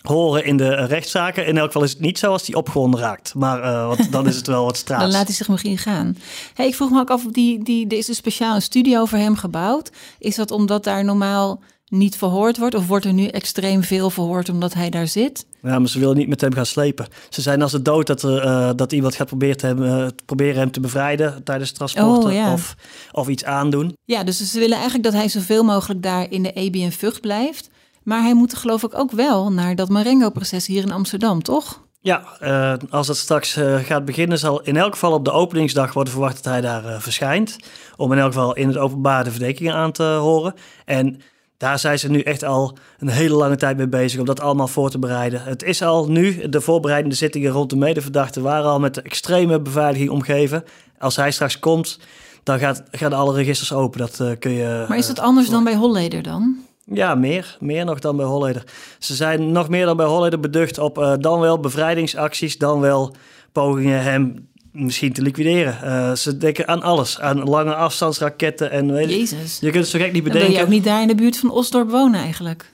horen 0.02 0.46
in 0.46 0.58
de 0.58 0.86
rechtszaken. 0.86 1.46
In 1.46 1.58
elk 1.58 1.66
geval 1.66 1.84
is 1.84 1.92
het 1.92 2.00
niet 2.00 2.20
zo 2.20 2.32
als 2.32 2.48
hij 2.48 2.56
opgewonden 2.56 3.00
raakt. 3.00 3.34
Maar 3.36 3.64
eh, 3.64 3.88
want 3.88 4.12
dan 4.12 4.28
is 4.28 4.36
het 4.36 4.48
wel 4.48 4.66
wat 4.66 4.78
straat. 4.78 5.00
Dan 5.00 5.12
laat 5.12 5.28
hij 5.28 5.36
zich 5.36 5.50
misschien 5.50 5.78
gaan. 5.78 6.18
Hey, 6.54 6.68
ik 6.68 6.76
vroeg 6.76 6.90
me 6.90 7.00
ook 7.00 7.10
af, 7.10 7.24
die, 7.32 7.64
die, 7.64 7.88
er 7.88 7.98
is 7.98 8.08
een 8.08 8.16
speciale 8.16 8.60
studio 8.60 9.06
voor 9.06 9.18
hem 9.18 9.36
gebouwd. 9.36 9.92
Is 10.20 10.36
dat 10.36 10.52
omdat 10.52 10.84
daar 10.84 11.06
normaal 11.06 11.62
niet 11.92 12.18
verhoord 12.18 12.58
wordt? 12.58 12.76
Of 12.76 12.88
wordt 12.88 13.06
er 13.06 13.14
nu 13.14 13.26
extreem 13.26 13.84
veel 13.84 14.10
verhoord 14.10 14.50
omdat 14.50 14.74
hij 14.74 14.90
daar 14.90 15.08
zit? 15.08 15.46
Ja, 15.62 15.80
maar 15.80 15.90
ze 15.90 16.00
willen 16.00 16.18
niet 16.18 16.28
met 16.28 16.42
hem 16.42 16.54
gaan 16.54 16.66
slepen. 16.66 17.08
Ze 17.30 17.42
zijn 17.42 17.62
als 17.62 17.72
het 17.72 17.86
dood 17.86 18.08
dat, 18.08 18.24
er, 18.24 18.40
eh, 18.40 18.70
dat 18.76 18.92
iemand 18.92 19.16
gaat 19.16 19.28
proberen, 19.28 19.58
te 19.58 19.66
hem, 19.66 19.84
eh, 19.84 20.08
proberen 20.26 20.56
hem 20.56 20.72
te 20.72 20.80
bevrijden 20.80 21.44
tijdens 21.44 21.72
transporten 21.72 22.30
Oh, 22.30 22.36
ja. 22.36 22.54
of, 22.54 22.76
of 23.12 23.28
iets 23.28 23.44
aandoen. 23.46 23.98
Ja, 24.06 24.24
dus 24.24 24.52
ze 24.52 24.60
willen 24.60 24.76
eigenlijk 24.76 25.04
dat 25.04 25.14
hij 25.14 25.30
zoveel 25.30 25.64
mogelijk 25.64 26.04
daar 26.04 26.32
in 26.32 26.44
de 26.44 26.52
EB 26.54 26.76
en 26.76 26.92
Vught 26.92 27.22
blijft. 27.22 27.70
Maar 28.04 28.22
hij 28.22 28.34
moet 28.34 28.54
geloof 28.54 28.84
ik 28.84 28.98
ook 28.98 29.12
wel 29.12 29.52
naar 29.52 29.76
dat 29.76 29.90
Marengo-proces 29.90 30.68
hier 30.68 30.84
in 30.84 30.92
Amsterdam, 30.92 31.44
toch? 31.44 31.82
Ja, 32.00 32.24
eh, 32.40 32.74
als 32.90 33.08
dat 33.08 33.18
straks 33.18 33.58
gaat 33.84 34.06
beginnen, 34.06 34.38
zal 34.40 34.62
in 34.62 34.78
elk 34.78 34.92
geval 34.92 35.14
op 35.14 35.26
de 35.26 35.32
openingsdag 35.32 35.94
worden 35.94 36.14
verwacht 36.14 36.36
dat 36.44 36.54
hij 36.54 36.62
daar 36.62 37.02
verschijnt. 37.02 37.56
Om 37.98 38.12
in 38.12 38.18
elk 38.18 38.34
geval 38.34 38.56
in 38.56 38.68
het 38.68 38.78
openbaar 38.78 39.24
de 39.24 39.32
verdenkingen 39.32 39.74
aan 39.74 39.92
te 39.92 40.04
horen. 40.04 40.54
En 40.86 41.22
daar 41.62 41.80
zijn 41.80 42.00
ze 42.00 42.10
nu 42.10 42.20
echt 42.22 42.44
al 42.44 42.78
een 43.00 43.08
hele 43.08 43.36
lange 43.36 43.56
tijd 43.56 43.78
mee 43.78 43.88
bezig 43.88 44.20
om 44.20 44.26
dat 44.26 44.40
allemaal 44.40 44.68
voor 44.68 44.90
te 44.90 45.00
bereiden. 45.00 45.44
Het 45.44 45.64
is 45.64 45.82
al 45.82 46.08
nu, 46.08 46.50
de 46.50 46.62
voorbereidende 46.62 47.16
zittingen 47.16 47.52
rond 47.52 47.70
de 47.70 47.76
medeverdachte 47.76 48.42
waren 48.42 48.70
al 48.70 48.80
met 48.80 49.02
extreme 49.02 49.60
beveiliging 49.60 50.10
omgeven. 50.10 50.64
Als 51.00 51.16
hij 51.16 51.32
straks 51.32 51.60
komt, 51.60 52.00
dan 52.44 52.60
gaat, 52.60 52.84
gaan 52.92 53.14
alle 53.14 53.34
registers 53.34 53.74
open. 53.74 54.00
Dat 54.00 54.20
eh, 54.20 54.32
kun 54.40 54.52
je. 54.52 54.86
Maar 54.88 54.98
is 54.98 55.10
eh, 55.10 55.16
dat 55.16 55.26
anders 55.26 55.50
dan 55.50 55.64
bij 55.64 55.76
Holleder 55.76 56.24
dan? 56.24 56.56
ja, 56.86 57.16
meer. 57.16 57.58
Meer 57.60 57.86
nog 57.86 58.00
dan 58.00 58.16
bij 58.18 58.26
Holleder. 58.26 58.64
Ze 59.00 59.16
zijn 59.16 59.52
nog 59.52 59.70
meer 59.70 59.86
dan 59.86 59.98
bij 59.98 60.06
Holleder 60.06 60.40
beducht 60.40 60.78
op 60.78 60.98
eh, 60.98 61.14
dan 61.20 61.40
wel 61.40 61.60
bevrijdingsacties, 61.60 62.58
dan 62.58 62.80
wel 62.80 63.16
pogingen 63.52 64.04
hem 64.04 64.50
misschien 64.72 65.14
te 65.14 65.22
liquideren. 65.22 65.82
Eh, 65.82 66.16
ze 66.16 66.38
denken 66.38 66.68
aan 66.68 66.82
alles. 66.82 67.20
Aan 67.20 67.44
lange 67.44 67.76
afstandsraketten 67.76 68.72
en 68.72 68.92
weet 68.92 69.10
je, 69.10 69.18
Jezus. 69.18 69.60
je 69.60 69.70
kunt 69.70 69.84
het 69.84 69.88
zo 69.94 70.00
gek 70.00 70.12
niet 70.12 70.24
Dan 70.24 70.32
wil 70.32 70.34
bedenken. 70.34 70.60
je 70.60 70.66
ook 70.66 70.72
niet 70.72 70.84
daar 70.84 71.02
in 71.02 71.08
de 71.08 71.16
buurt 71.16 71.38
van 71.38 71.52
Osdorp 71.52 71.90
wonen 71.90 72.20
eigenlijk. 72.22 72.74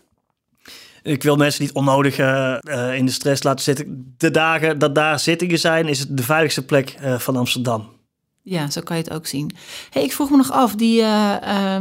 ik 1.04 1.24
wil 1.24 1.36
mensen 1.36 1.64
niet 1.64 1.74
onnodig 1.74 2.20
uh, 2.20 2.58
in 2.96 3.06
de 3.06 3.12
stress 3.12 3.44
laten 3.44 3.64
zitten. 3.64 4.14
De 4.18 4.32
dagen 4.32 4.80
dat 4.80 4.96
daar 4.96 5.20
zittingen 5.20 5.60
zijn, 5.60 5.88
is 5.88 6.00
het 6.00 6.18
de 6.18 6.24
veiligste 6.24 6.66
plek 6.66 6.96
uh, 7.04 7.20
van 7.20 7.36
Amsterdam. 7.36 7.90
Ja, 8.42 8.70
zo 8.70 8.82
kan 8.82 8.98
je 8.98 9.04
het 9.04 9.14
ook 9.14 9.26
zien. 9.28 9.56
Hey, 9.90 10.04
ik 10.04 10.14
vroeg 10.14 10.30
me 10.30 10.38
nog 10.38 10.52
af, 10.52 10.76
die 10.76 11.02
uh, 11.02 11.80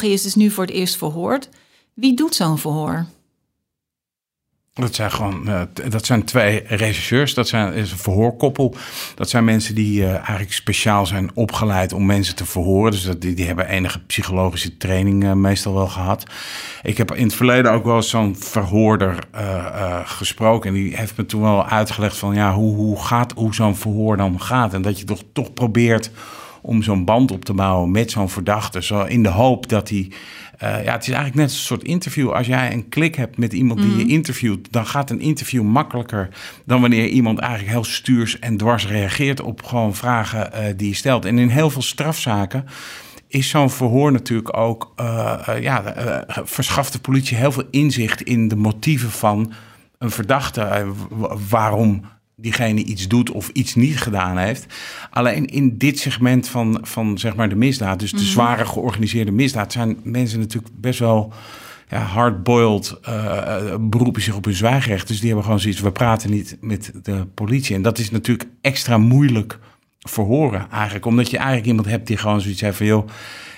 is 0.00 0.22
dus 0.22 0.34
nu 0.34 0.50
voor 0.50 0.64
het 0.64 0.72
eerst 0.72 0.96
verhoord. 0.96 1.48
Wie 1.94 2.14
doet 2.16 2.34
zo'n 2.34 2.58
verhoor? 2.58 3.06
Dat 4.74 4.94
zijn 4.94 5.10
gewoon 5.10 5.48
uh, 5.48 5.60
dat 5.88 6.06
zijn 6.06 6.24
twee 6.24 6.62
regisseurs. 6.66 7.34
Dat 7.34 7.48
zijn, 7.48 7.72
is 7.72 7.90
een 7.92 7.98
verhoorkoppel. 7.98 8.74
Dat 9.14 9.30
zijn 9.30 9.44
mensen 9.44 9.74
die 9.74 10.00
uh, 10.00 10.14
eigenlijk 10.14 10.52
speciaal 10.52 11.06
zijn 11.06 11.30
opgeleid 11.34 11.92
om 11.92 12.06
mensen 12.06 12.36
te 12.36 12.46
verhoren. 12.46 12.90
Dus 12.90 13.04
dat, 13.04 13.20
die, 13.20 13.34
die 13.34 13.46
hebben 13.46 13.68
enige 13.68 13.98
psychologische 13.98 14.76
training 14.76 15.24
uh, 15.24 15.32
meestal 15.32 15.74
wel 15.74 15.88
gehad. 15.88 16.24
Ik 16.82 16.98
heb 16.98 17.14
in 17.14 17.24
het 17.24 17.34
verleden 17.34 17.72
ook 17.72 17.84
wel 17.84 18.02
zo'n 18.02 18.36
verhoorder 18.38 19.18
gesproken. 20.04 20.68
En 20.68 20.74
die 20.74 20.96
heeft 20.96 21.16
me 21.16 21.26
toen 21.26 21.42
wel 21.42 21.66
uitgelegd 21.66 22.16
van 22.16 22.34
ja, 22.34 22.54
hoe, 22.54 22.76
hoe, 22.76 23.02
gaat, 23.02 23.32
hoe 23.32 23.54
zo'n 23.54 23.76
verhoor 23.76 24.16
dan 24.16 24.40
gaat. 24.40 24.74
En 24.74 24.82
dat 24.82 24.98
je 24.98 25.04
toch, 25.04 25.22
toch 25.32 25.52
probeert 25.52 26.10
om 26.62 26.82
zo'n 26.82 27.04
band 27.04 27.30
op 27.30 27.44
te 27.44 27.54
bouwen 27.54 27.90
met 27.90 28.10
zo'n 28.10 28.28
verdachte. 28.28 28.82
Zo 28.82 29.02
in 29.02 29.22
de 29.22 29.28
hoop 29.28 29.68
dat 29.68 29.88
hij 29.88 30.10
ja, 30.62 30.92
het 30.92 31.02
is 31.02 31.08
eigenlijk 31.08 31.34
net 31.34 31.50
een 31.50 31.56
soort 31.56 31.82
interview. 31.82 32.30
Als 32.30 32.46
jij 32.46 32.72
een 32.72 32.88
klik 32.88 33.14
hebt 33.14 33.38
met 33.38 33.52
iemand 33.52 33.80
die 33.80 33.96
je 33.96 34.04
mhm. 34.04 34.12
interviewt, 34.12 34.72
dan 34.72 34.86
gaat 34.86 35.10
een 35.10 35.20
interview 35.20 35.62
makkelijker 35.62 36.28
dan 36.64 36.80
wanneer 36.80 37.06
iemand 37.06 37.38
eigenlijk 37.38 37.72
heel 37.72 37.84
stuurs 37.84 38.38
en 38.38 38.56
dwars 38.56 38.86
reageert 38.86 39.40
op 39.40 39.62
gewoon 39.62 39.94
vragen 39.94 40.50
uh, 40.54 40.64
die 40.76 40.88
je 40.88 40.94
stelt. 40.94 41.24
En 41.24 41.38
in 41.38 41.48
heel 41.48 41.70
veel 41.70 41.82
strafzaken 41.82 42.64
is 43.28 43.48
zo'n 43.48 43.70
verhoor 43.70 44.12
natuurlijk 44.12 44.56
ook, 44.56 44.92
uh, 45.00 45.38
ja, 45.60 45.94
verschaft 46.44 46.92
de 46.92 46.98
politie 46.98 47.36
heel 47.36 47.52
veel 47.52 47.66
inzicht 47.70 48.22
in 48.22 48.48
de 48.48 48.56
motieven 48.56 49.10
van 49.10 49.52
een 49.98 50.10
verdachte. 50.10 50.86
waarom 51.48 52.04
diegene 52.42 52.84
iets 52.84 53.08
doet 53.08 53.30
of 53.30 53.48
iets 53.48 53.74
niet 53.74 54.00
gedaan 54.00 54.38
heeft. 54.38 54.66
Alleen 55.10 55.46
in 55.46 55.78
dit 55.78 55.98
segment 55.98 56.48
van, 56.48 56.78
van 56.82 57.18
zeg 57.18 57.34
maar 57.36 57.48
de 57.48 57.54
misdaad, 57.54 57.98
dus 57.98 58.10
de 58.10 58.16
mhm. 58.16 58.26
zware 58.26 58.66
georganiseerde 58.66 59.32
misdaad, 59.32 59.72
zijn 59.72 59.96
mensen 60.02 60.38
natuurlijk 60.38 60.72
best 60.80 60.98
wel 60.98 61.32
ja, 61.88 61.98
hardboiled, 61.98 62.98
uh, 63.08 63.74
beroepen 63.80 64.22
zich 64.22 64.34
op 64.34 64.44
hun 64.44 64.54
zwijgrecht. 64.54 65.08
Dus 65.08 65.16
die 65.16 65.26
hebben 65.26 65.44
gewoon 65.44 65.60
zoiets, 65.60 65.80
we 65.80 65.92
praten 65.92 66.30
niet 66.30 66.56
met 66.60 66.92
de 67.02 67.26
politie. 67.34 67.74
En 67.74 67.82
dat 67.82 67.98
is 67.98 68.10
natuurlijk 68.10 68.48
extra 68.60 68.98
moeilijk 68.98 69.58
verhoren 69.98 70.66
eigenlijk. 70.70 71.06
Omdat 71.06 71.30
je 71.30 71.36
eigenlijk 71.36 71.66
iemand 71.66 71.86
hebt 71.86 72.06
die 72.06 72.16
gewoon 72.16 72.40
zoiets 72.40 72.60
heeft 72.60 72.76
van... 72.76 72.86
joh, 72.86 73.06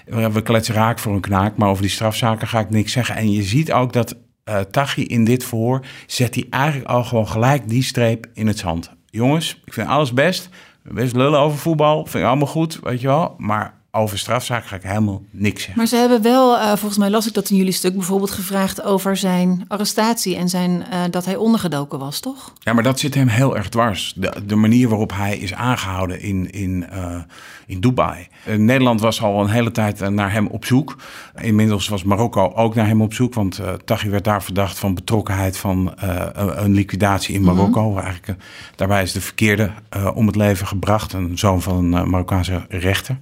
we 0.06 0.42
kletsen 0.42 0.74
raak 0.74 0.98
voor 0.98 1.14
een 1.14 1.20
knaak, 1.20 1.56
maar 1.56 1.68
over 1.68 1.82
die 1.82 1.90
strafzaken 1.90 2.48
ga 2.48 2.60
ik 2.60 2.70
niks 2.70 2.92
zeggen. 2.92 3.16
En 3.16 3.32
je 3.32 3.42
ziet 3.42 3.72
ook 3.72 3.92
dat 3.92 4.16
uh, 4.44 4.60
Tachi 4.60 5.04
in 5.04 5.24
dit 5.24 5.44
verhoor 5.44 5.86
zet 6.06 6.34
hij 6.34 6.46
eigenlijk 6.50 6.90
al 6.90 7.04
gewoon 7.04 7.28
gelijk 7.28 7.68
die 7.68 7.82
streep 7.82 8.26
in 8.32 8.46
het 8.46 8.58
zand. 8.58 8.90
Jongens, 9.10 9.60
ik 9.64 9.72
vind 9.72 9.88
alles 9.88 10.12
best. 10.12 10.48
Best 10.82 11.16
lullen 11.16 11.40
over 11.40 11.58
voetbal, 11.58 12.04
vind 12.04 12.22
ik 12.22 12.28
allemaal 12.28 12.48
goed, 12.48 12.80
weet 12.82 13.00
je 13.00 13.06
wel. 13.06 13.34
Maar 13.38 13.74
over 13.94 14.18
strafzaak 14.18 14.66
ga 14.66 14.76
ik 14.76 14.82
helemaal 14.82 15.22
niks 15.30 15.56
zeggen. 15.56 15.76
Maar 15.76 15.86
ze 15.86 15.96
hebben 15.96 16.22
wel, 16.22 16.56
uh, 16.56 16.66
volgens 16.66 16.98
mij 16.98 17.10
las 17.10 17.26
ik 17.26 17.34
dat 17.34 17.50
in 17.50 17.56
jullie 17.56 17.72
stuk 17.72 17.94
bijvoorbeeld 17.94 18.30
gevraagd 18.30 18.82
over 18.82 19.16
zijn 19.16 19.64
arrestatie 19.68 20.36
en 20.36 20.48
zijn, 20.48 20.70
uh, 20.92 21.02
dat 21.10 21.24
hij 21.24 21.36
ondergedoken 21.36 21.98
was, 21.98 22.20
toch? 22.20 22.52
Ja, 22.58 22.72
maar 22.72 22.82
dat 22.82 22.98
zit 22.98 23.14
hem 23.14 23.28
heel 23.28 23.56
erg 23.56 23.68
dwars. 23.68 24.12
De, 24.16 24.32
de 24.46 24.54
manier 24.54 24.88
waarop 24.88 25.12
hij 25.12 25.38
is 25.38 25.54
aangehouden 25.54 26.20
in, 26.20 26.50
in, 26.50 26.86
uh, 26.92 27.16
in 27.66 27.80
Dubai. 27.80 28.28
Nederland 28.56 29.00
was 29.00 29.22
al 29.22 29.40
een 29.40 29.50
hele 29.50 29.70
tijd 29.70 30.10
naar 30.10 30.32
hem 30.32 30.46
op 30.46 30.64
zoek. 30.64 30.96
Inmiddels 31.40 31.88
was 31.88 32.02
Marokko 32.02 32.52
ook 32.54 32.74
naar 32.74 32.86
hem 32.86 33.02
op 33.02 33.14
zoek, 33.14 33.34
want 33.34 33.58
uh, 33.58 33.72
Taghi 33.72 34.08
werd 34.08 34.24
daar 34.24 34.42
verdacht 34.42 34.78
van 34.78 34.94
betrokkenheid 34.94 35.56
van 35.56 35.92
een, 35.96 36.64
een, 36.64 36.74
liquidatie 36.74 37.34
in 37.34 37.42
mhm. 37.42 37.54
Marokko. 37.54 37.88
Mm 37.88 37.96
-hmm. 37.96 38.04
Eigenlijk, 38.04 38.42
daarbij 38.76 39.02
is 39.02 39.12
de 39.12 39.20
verkeerde 39.20 39.70
om 40.14 40.26
het 40.26 40.36
leven 40.36 40.66
gebracht, 40.66 41.12
een 41.12 41.38
zoon 41.38 41.62
van 41.62 41.94
een 41.94 42.10
Marokkaanse 42.10 42.66
rechter 42.68 43.18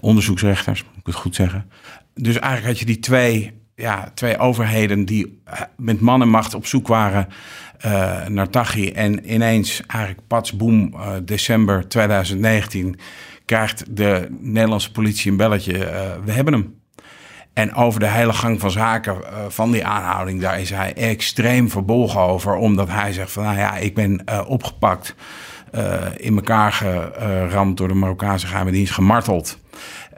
onderzoeksrechters, 0.00 0.84
moet 0.84 0.96
ik 0.96 1.06
het 1.06 1.14
goed 1.14 1.34
zeggen. 1.34 1.70
Dus 2.14 2.38
eigenlijk 2.38 2.66
had 2.66 2.78
je 2.78 2.94
die 2.94 2.98
twee, 2.98 3.52
ja, 3.74 4.10
twee 4.14 4.38
overheden 4.38 5.04
die 5.04 5.40
eh, 5.44 5.60
met 5.76 6.00
man 6.00 6.22
en 6.22 6.28
macht 6.28 6.54
op 6.54 6.66
zoek 6.66 6.88
waren 6.88 7.28
uh, 7.86 8.26
naar 8.26 8.50
Taghi. 8.50 8.90
En 8.90 9.32
ineens, 9.34 9.82
eigenlijk 9.86 10.26
pats 10.26 10.52
boem, 10.52 10.94
uh, 10.94 11.12
december 11.22 11.88
2019, 11.88 12.98
krijgt 13.44 13.96
de 13.96 14.28
Nederlandse 14.40 14.92
politie 14.92 15.30
een 15.30 15.36
belletje. 15.36 15.72
we 16.24 16.32
hebben 16.32 16.52
hem. 16.52 16.78
En 17.52 17.74
over 17.74 18.00
de 18.00 18.08
hele 18.08 18.32
gang 18.32 18.60
van 18.60 18.70
zaken 18.70 19.16
van 19.48 19.70
die 19.70 19.84
aanhouding, 19.84 20.40
daar 20.40 20.60
is 20.60 20.70
hij 20.70 20.94
extreem 20.94 21.70
verbolgen 21.70 22.20
over. 22.20 22.54
Omdat 22.54 22.88
hij 22.88 23.12
zegt 23.12 23.32
van, 23.32 23.44
nou 23.44 23.58
ja, 23.58 23.76
ik 23.76 23.94
ben 23.94 24.24
opgepakt, 24.46 25.14
in 26.16 26.34
elkaar 26.34 26.72
geramd 26.72 27.76
door 27.76 27.88
de 27.88 27.94
Marokkaanse 27.94 28.46
geheime 28.46 28.70
dienst, 28.70 28.92
gemarteld. 28.92 29.58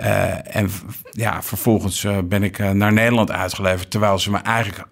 Uh, 0.02 0.56
en 0.56 0.70
ja, 1.10 1.42
vervolgens 1.42 2.04
uh, 2.04 2.18
ben 2.24 2.42
ik 2.42 2.58
uh, 2.58 2.70
naar 2.70 2.92
Nederland 2.92 3.30
uitgeleverd, 3.30 3.90
terwijl 3.90 4.18
ze 4.18 4.30
me 4.30 4.38
eigenlijk 4.38 4.84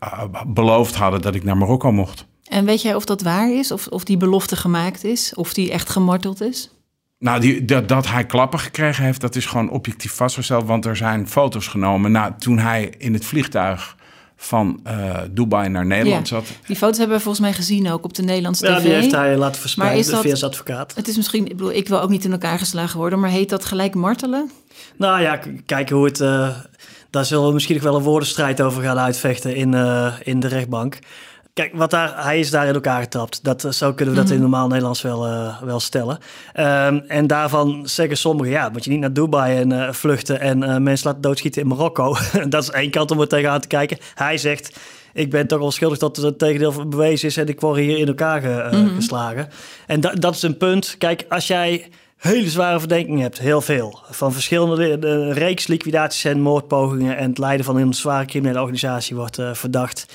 beloofd 0.47 0.95
hadden 0.95 1.21
dat 1.21 1.35
ik 1.35 1.45
naar 1.45 1.57
Marokko 1.57 1.93
mocht. 1.93 2.26
En 2.49 2.64
weet 2.64 2.83
jij 2.83 2.95
of 2.95 3.05
dat 3.05 3.23
waar 3.23 3.52
is? 3.52 3.73
Of, 3.73 3.87
of 3.87 4.05
die 4.05 4.17
belofte 4.17 4.57
gemaakt 4.57 5.05
is? 5.05 5.35
Of 5.35 5.55
die 5.55 5.71
echt 5.71 5.90
gemarteld 5.90 6.40
is? 6.40 6.71
Nou, 7.19 7.40
die, 7.40 7.64
dat, 7.64 7.88
dat 7.88 8.09
hij 8.09 8.26
klappen 8.26 8.59
gekregen 8.59 9.05
heeft, 9.05 9.21
dat 9.21 9.37
is 9.37 9.47
gewoon 9.47 9.71
objectief 9.71 10.12
vastgesteld. 10.12 10.67
Want 10.67 10.87
er 10.87 10.97
zijn 10.97 11.29
foto's 11.29 11.67
genomen. 11.67 12.12
Nou, 12.12 12.33
toen 12.38 12.59
hij 12.59 12.95
in 12.99 13.12
het 13.12 13.25
vliegtuig 13.25 13.97
van 14.42 14.80
uh, 14.87 15.18
Dubai 15.30 15.68
naar 15.68 15.87
Nederland 15.87 16.28
ja, 16.28 16.35
zat. 16.37 16.49
Die 16.66 16.76
foto's 16.76 16.99
hebben 16.99 17.16
we 17.16 17.23
volgens 17.23 17.44
mij 17.44 17.52
gezien 17.52 17.90
ook 17.90 18.04
op 18.04 18.14
de 18.14 18.23
Nederlandse 18.23 18.66
ja, 18.66 18.76
tv. 18.76 18.82
die 18.82 18.92
heeft 18.92 19.12
hij 19.12 19.37
laten 19.37 19.61
verspreiden 19.61 20.04
via 20.04 20.35
zijn 20.35 20.50
advocaat. 20.50 20.94
Het 20.94 21.09
is 21.09 21.16
misschien, 21.16 21.44
ik 21.44 21.56
bedoel, 21.56 21.73
ik 21.73 21.88
wil 21.88 22.00
ook 22.00 22.11
niet 22.11 22.25
in 22.25 22.32
elkaar 22.32 22.59
geslagen 22.59 22.99
worden, 22.99 23.20
maar 23.20 23.30
heet 23.30 23.49
dat 23.49 23.64
gelijk 23.64 23.94
martelen? 23.94 24.50
Nou 24.97 25.20
ja, 25.20 25.40
kijken 25.66 25.97
hoe 25.97 26.04
het... 26.04 26.20
Uh, 26.20 26.49
daar 27.11 27.25
zullen 27.25 27.47
we 27.47 27.52
misschien 27.52 27.75
nog 27.75 27.85
wel 27.85 27.97
een 27.97 28.02
woordenstrijd 28.02 28.61
over 28.61 28.82
gaan 28.82 28.99
uitvechten 28.99 29.54
in, 29.54 29.73
uh, 29.73 30.14
in 30.23 30.40
de 30.40 30.49
rechtbank. 30.49 30.99
Kijk, 31.61 31.75
wat 31.75 31.90
daar, 31.90 32.25
hij 32.25 32.38
is 32.38 32.50
daar 32.50 32.67
in 32.67 32.75
elkaar 32.75 33.00
getapt. 33.00 33.45
Dat, 33.45 33.64
eh, 33.64 33.71
zo 33.71 33.93
kunnen 33.93 34.14
we 34.14 34.21
dat 34.21 34.31
in 34.31 34.40
normaal 34.40 34.67
Nederlands 34.67 35.02
wel, 35.02 35.26
uh, 35.26 35.62
wel 35.62 35.81
stellen. 35.81 36.19
Um, 36.59 36.99
en 37.09 37.26
daarvan 37.26 37.83
zeggen 37.85 38.17
sommigen, 38.17 38.52
ja, 38.52 38.69
moet 38.69 38.85
je 38.85 38.90
niet 38.90 39.00
naar 39.00 39.12
Dubai 39.12 39.57
en 39.57 39.73
uh, 39.73 39.93
vluchten 39.93 40.40
en 40.40 40.62
uh, 40.62 40.76
mensen 40.76 41.07
laten 41.07 41.23
doodschieten 41.23 41.62
in 41.62 41.69
Marokko. 41.69 42.17
dat 42.49 42.62
is 42.62 42.71
één 42.71 42.90
kant 42.90 43.11
om 43.11 43.21
er 43.21 43.29
tegenaan 43.29 43.61
te 43.61 43.69
kijken. 43.69 43.99
Hij 44.14 44.38
zegt, 44.38 44.79
ik 45.12 45.31
ben 45.31 45.47
toch 45.47 45.59
wel 45.59 45.71
schuldig 45.71 45.99
dat 45.99 46.17
het 46.17 46.38
tegendeel 46.38 46.88
bewezen 46.88 47.29
is 47.29 47.37
en 47.37 47.49
ik 47.49 47.61
word 47.61 47.79
hier 47.79 47.99
in 47.99 48.07
elkaar 48.07 48.40
ge, 48.40 48.69
mm 48.71 48.87
-hmm. 48.87 48.95
geslagen. 48.95 49.49
En 49.87 50.00
da 50.00 50.12
dat 50.12 50.35
is 50.35 50.43
een 50.43 50.57
punt. 50.57 50.95
Kijk, 50.99 51.25
als 51.29 51.47
jij 51.47 51.88
hele 52.17 52.50
zware 52.50 52.79
verdenkingen 52.79 53.23
hebt, 53.23 53.38
heel 53.38 53.61
veel. 53.61 54.00
Van 54.11 54.33
verschillende 54.33 54.99
de 54.99 55.33
reeks 55.33 55.67
liquidaties 55.67 56.25
en 56.25 56.40
moordpogingen 56.40 57.17
en 57.17 57.29
het 57.29 57.38
leiden 57.38 57.67
van 57.67 57.76
een 57.76 57.95
zware 57.95 58.26
criminele 58.26 58.61
organisatie 58.61 59.17
wordt 59.17 59.38
verdacht. 59.52 60.07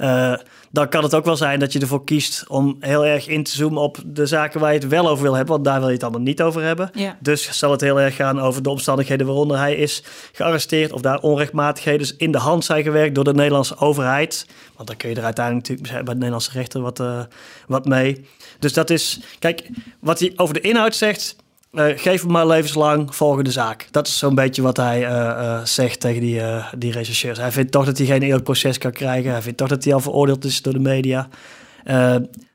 Uh, 0.00 0.34
dan 0.76 0.88
kan 0.88 1.02
het 1.02 1.14
ook 1.14 1.24
wel 1.24 1.36
zijn 1.36 1.58
dat 1.58 1.72
je 1.72 1.78
ervoor 1.78 2.04
kiest 2.04 2.44
om 2.48 2.76
heel 2.80 3.06
erg 3.06 3.26
in 3.26 3.42
te 3.42 3.50
zoomen 3.50 3.82
op 3.82 3.98
de 4.06 4.26
zaken 4.26 4.60
waar 4.60 4.72
je 4.72 4.78
het 4.78 4.88
wel 4.88 5.08
over 5.08 5.22
wil 5.22 5.34
hebben, 5.34 5.52
want 5.52 5.64
daar 5.64 5.78
wil 5.78 5.88
je 5.88 5.94
het 5.94 6.02
allemaal 6.02 6.20
niet 6.20 6.42
over 6.42 6.62
hebben. 6.62 6.90
Ja. 6.94 7.16
Dus 7.20 7.58
zal 7.58 7.70
het 7.70 7.80
heel 7.80 8.00
erg 8.00 8.16
gaan 8.16 8.40
over 8.40 8.62
de 8.62 8.70
omstandigheden 8.70 9.26
waaronder 9.26 9.58
hij 9.58 9.74
is 9.74 10.02
gearresteerd 10.32 10.92
of 10.92 11.00
daar 11.00 11.20
onrechtmatigheden 11.20 12.14
in 12.16 12.30
de 12.30 12.38
hand 12.38 12.64
zijn 12.64 12.82
gewerkt 12.82 13.14
door 13.14 13.24
de 13.24 13.34
Nederlandse 13.34 13.78
overheid. 13.78 14.46
Want 14.76 14.88
dan 14.88 14.96
kun 14.96 15.08
je 15.08 15.16
er 15.16 15.24
uiteindelijk 15.24 15.68
natuurlijk 15.68 16.04
bij 16.04 16.12
de 16.12 16.18
Nederlandse 16.18 16.50
rechter 16.52 16.80
wat, 16.80 17.00
uh, 17.00 17.20
wat 17.66 17.84
mee. 17.84 18.26
Dus 18.58 18.72
dat 18.72 18.90
is, 18.90 19.20
kijk, 19.38 19.68
wat 20.00 20.20
hij 20.20 20.32
over 20.36 20.54
de 20.54 20.60
inhoud 20.60 20.94
zegt, 20.94 21.36
uh, 21.72 21.84
geef 21.96 22.22
hem 22.22 22.30
maar 22.30 22.46
levenslang 22.46 23.14
volgende 23.14 23.50
zaak. 23.50 23.88
Dat 23.90 24.06
is 24.06 24.18
zo'n 24.18 24.34
beetje 24.34 24.62
wat 24.62 24.76
hij 24.76 25.00
uh, 25.00 25.08
uh, 25.08 25.64
zegt 25.64 26.00
tegen 26.00 26.20
die, 26.20 26.42
die 26.78 26.92
rechercheurs. 26.92 27.38
Hij 27.38 27.52
vindt 27.52 27.72
toch 27.72 27.84
dat 27.84 27.98
hij 27.98 28.06
geen 28.06 28.22
eerlijk 28.22 28.44
proces 28.44 28.78
kan 28.78 28.92
krijgen. 28.92 29.30
Hij 29.30 29.42
vindt 29.42 29.58
toch 29.58 29.68
dat 29.68 29.84
hij 29.84 29.94
al 29.94 30.00
veroordeeld 30.00 30.44
is 30.44 30.62
door 30.62 30.72
de 30.72 30.78
media. 30.78 31.28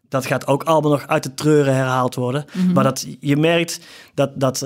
dat 0.09 0.25
gaat 0.25 0.47
ook 0.47 0.63
allemaal 0.63 0.91
nog 0.91 1.07
uit 1.07 1.23
de 1.23 1.33
treuren 1.33 1.75
herhaald 1.75 2.15
worden. 2.15 2.45
Mm 2.53 2.65
-hmm. 2.65 2.73
Maar 2.73 2.83
dat, 2.83 3.07
je 3.19 3.37
merkt 3.37 3.79
dat 4.13 4.29
dat 4.33 4.65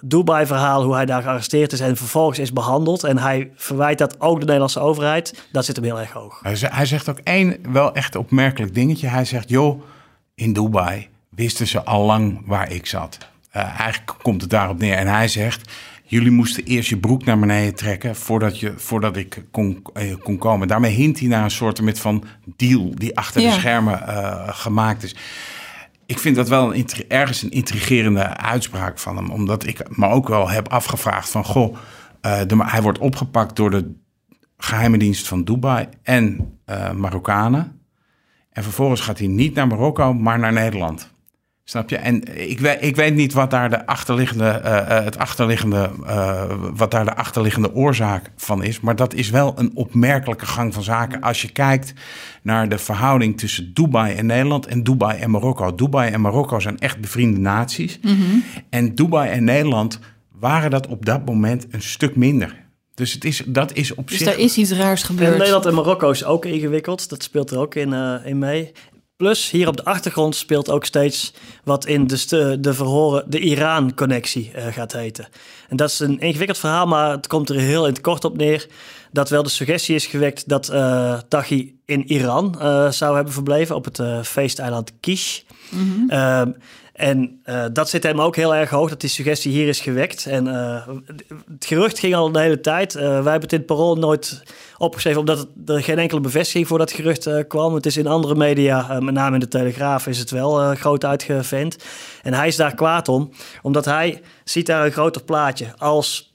Dubai-verhaal, 0.00 0.84
hoe 0.84 0.94
hij 0.94 1.06
daar 1.06 1.22
gearresteerd 1.22 1.72
is 1.72 1.80
en 1.80 1.96
vervolgens 1.96 2.38
is 2.38 2.52
behandeld. 2.52 3.04
En 3.04 3.18
hij 3.18 3.50
verwijt 3.56 3.98
dat 3.98 4.20
ook 4.20 4.38
de 4.38 4.44
Nederlandse 4.44 4.80
overheid. 4.80 5.46
Dat 5.52 5.64
zit 5.64 5.76
hem 5.76 5.84
heel 5.84 6.00
erg 6.00 6.12
hoog. 6.12 6.40
Hij 6.42 6.86
zegt 6.86 7.08
ook 7.08 7.18
één 7.18 7.56
wel 7.72 7.94
echt 7.94 8.16
opmerkelijk 8.16 8.74
dingetje. 8.74 9.06
Hij 9.06 9.24
zegt, 9.24 9.48
joh, 9.48 9.82
in 10.34 10.52
Dubai 10.52 11.08
wisten 11.28 11.66
ze 11.66 11.82
al 11.82 12.04
lang 12.04 12.42
waar 12.46 12.72
ik 12.72 12.86
zat. 12.86 13.18
Uh, 13.56 13.80
eigenlijk 13.80 14.14
komt 14.22 14.40
het 14.40 14.50
daarop 14.50 14.78
neer. 14.78 14.96
En 14.96 15.06
hij 15.06 15.28
zegt: 15.28 15.72
Jullie 16.04 16.30
moesten 16.30 16.64
eerst 16.64 16.88
je 16.88 16.96
broek 16.96 17.24
naar 17.24 17.38
beneden 17.38 17.74
trekken 17.74 18.16
voordat, 18.16 18.60
je, 18.60 18.72
voordat 18.76 19.16
ik 19.16 19.44
kon, 19.50 19.82
uh, 19.94 20.14
kon 20.22 20.38
komen. 20.38 20.68
Daarmee 20.68 20.92
hint 20.92 21.18
hij 21.18 21.28
naar 21.28 21.44
een 21.44 21.50
soort 21.50 21.98
van 21.98 22.24
deal 22.56 22.92
die 22.94 23.16
achter 23.16 23.40
ja. 23.40 23.48
de 23.48 23.54
schermen 23.54 24.02
uh, 24.08 24.48
gemaakt 24.48 25.02
is. 25.02 25.16
Ik 26.06 26.18
vind 26.18 26.36
dat 26.36 26.48
wel 26.48 26.74
een, 26.74 26.86
ergens 27.08 27.42
een 27.42 27.50
intrigerende 27.50 28.36
uitspraak 28.36 28.98
van 28.98 29.16
hem. 29.16 29.30
Omdat 29.30 29.66
ik 29.66 29.96
me 29.96 30.06
ook 30.06 30.28
wel 30.28 30.48
heb 30.48 30.68
afgevraagd 30.68 31.30
van... 31.30 31.44
Goh, 31.44 31.76
de, 32.20 32.56
hij 32.58 32.82
wordt 32.82 32.98
opgepakt 32.98 33.56
door 33.56 33.70
de 33.70 33.94
geheime 34.56 34.98
dienst 34.98 35.28
van 35.28 35.44
Dubai 35.44 35.88
en 36.02 36.54
Marokkanen. 36.94 37.80
En 38.50 38.62
vervolgens 38.62 39.00
gaat 39.00 39.18
hij 39.18 39.26
niet 39.26 39.54
naar 39.54 39.66
Marokko, 39.66 40.14
maar 40.14 40.38
naar 40.38 40.52
Nederland. 40.52 41.11
Snap 41.72 41.90
je? 41.90 41.96
En 41.96 42.48
ik 42.50 42.60
weet, 42.60 42.76
ik 42.80 42.96
weet 42.96 43.14
niet 43.14 43.32
wat 43.32 43.50
daar 43.50 43.70
de 43.70 43.86
achterliggende, 43.86 44.60
uh, 44.64 45.04
het 45.04 45.18
achterliggende, 45.18 45.90
uh, 46.04 46.42
wat 46.74 46.90
daar 46.90 47.04
de 47.04 47.14
achterliggende 47.14 47.74
oorzaak 47.74 48.30
van 48.36 48.62
is. 48.62 48.80
Maar 48.80 48.96
dat 48.96 49.14
is 49.14 49.30
wel 49.30 49.52
een 49.56 49.70
opmerkelijke 49.74 50.46
gang 50.46 50.74
van 50.74 50.82
zaken. 50.82 51.20
Als 51.20 51.42
je 51.42 51.52
kijkt 51.52 51.92
naar 52.42 52.68
de 52.68 52.78
verhouding 52.78 53.38
tussen 53.38 53.74
Dubai 53.74 54.14
en 54.14 54.26
Nederland 54.26 54.66
en 54.66 54.82
Dubai 54.82 55.18
en 55.18 55.30
Marokko. 55.30 55.74
Dubai 55.74 56.12
en 56.12 56.20
Marokko 56.20 56.60
zijn 56.60 56.78
echt 56.78 57.00
bevriende 57.00 57.38
naties. 57.38 57.98
Mhm. 58.02 58.14
En 58.70 58.94
Dubai 58.94 59.30
en 59.30 59.44
Nederland 59.44 59.98
waren 60.38 60.70
dat 60.70 60.86
op 60.86 61.06
dat 61.06 61.24
moment 61.24 61.66
een 61.70 61.82
stuk 61.82 62.16
minder. 62.16 62.60
Dus 62.94 63.12
het 63.12 63.24
is, 63.24 63.42
dat 63.46 63.72
is 63.72 63.94
op 63.94 64.08
Dus 64.08 64.18
zich. 64.18 64.26
daar 64.26 64.38
is 64.38 64.56
iets 64.56 64.72
raars 64.72 65.00
En 65.00 65.06
gebeurd. 65.06 65.38
Nederland 65.38 65.66
en 65.66 65.74
Marokko 65.74 66.10
is 66.10 66.24
ook 66.24 66.44
ingewikkeld. 66.44 67.08
Dat 67.08 67.22
speelt 67.22 67.50
er 67.50 67.58
ook 67.58 67.74
in, 67.74 67.92
eh, 67.92 68.14
in 68.24 68.38
mee. 68.38 68.72
Plus, 69.22 69.50
hier 69.50 69.68
op 69.68 69.76
de 69.76 69.84
achtergrond 69.84 70.36
speelt 70.36 70.70
ook 70.70 70.84
steeds 70.84 71.32
wat 71.64 71.86
in 71.86 72.06
de, 72.06 72.56
de 72.60 72.74
verhoren 72.74 73.24
de 73.30 73.38
Iran-connectie 73.38 74.50
eh, 74.52 74.66
gaat 74.66 74.92
heten. 74.92 75.28
En 75.68 75.76
dat 75.76 75.90
is 75.90 75.98
een 75.98 76.20
ingewikkeld 76.20 76.58
verhaal, 76.58 76.86
maar 76.86 77.10
het 77.10 77.26
komt 77.26 77.48
er 77.48 77.56
heel 77.56 77.86
in 77.86 77.92
het 77.92 78.00
kort 78.00 78.24
op 78.24 78.36
neer 78.36 78.66
dat 79.10 79.28
wel 79.28 79.42
de 79.42 79.48
suggestie 79.48 79.94
is 79.94 80.06
gewekt 80.06 80.48
dat 80.48 80.68
eh 80.68 81.18
Taghi 81.28 81.78
in 81.84 82.10
Iran 82.10 82.60
eh, 82.60 82.90
zou 82.90 83.14
hebben 83.14 83.32
verbleven 83.32 83.76
op 83.76 83.84
het 83.84 84.26
feesteiland 84.26 84.92
Kish. 85.00 85.40
Ehm, 86.08 86.50
en 86.92 87.40
eh, 87.44 87.64
dat 87.72 87.88
zit 87.88 88.02
hem 88.02 88.20
ook 88.20 88.36
heel 88.36 88.54
erg 88.54 88.70
hoog, 88.70 88.88
dat 88.88 89.00
die 89.00 89.10
suggestie 89.10 89.52
hier 89.52 89.68
is 89.68 89.80
gewekt. 89.80 90.26
En 90.26 90.48
eh, 90.48 90.86
het 91.52 91.64
gerucht 91.64 91.98
ging 91.98 92.14
al 92.14 92.32
de 92.32 92.40
hele 92.40 92.60
tijd. 92.60 92.94
Eh, 92.94 93.02
wij 93.02 93.12
hebben 93.12 93.40
het 93.40 93.52
in 93.52 93.58
het 93.58 93.66
parool 93.66 93.96
nooit 93.96 94.42
opgeschreven, 94.78 95.20
omdat 95.20 95.46
er 95.66 95.82
geen 95.82 95.98
enkele 95.98 96.20
bevestiging 96.20 96.66
voor 96.66 96.78
dat 96.78 96.92
gerucht 96.92 97.46
kwam. 97.46 97.74
Het 97.74 97.86
is 97.86 97.96
in 97.96 98.06
andere 98.06 98.34
media, 98.34 99.00
met 99.00 99.14
name 99.14 99.34
in 99.34 99.40
de 99.40 99.48
Telegraaf, 99.48 100.06
is 100.06 100.18
het 100.18 100.30
wel 100.30 100.74
groot 100.74 101.04
uitgevent. 101.04 101.76
En 102.22 102.34
hij 102.34 102.46
is 102.46 102.56
daar 102.56 102.74
kwaad 102.74 103.08
om, 103.08 103.30
omdat 103.62 103.84
hij 103.84 104.22
ziet 104.44 104.66
daar 104.66 104.84
een 104.84 104.92
groter 104.92 105.22
plaatje. 105.22 105.66
Als 105.78 106.30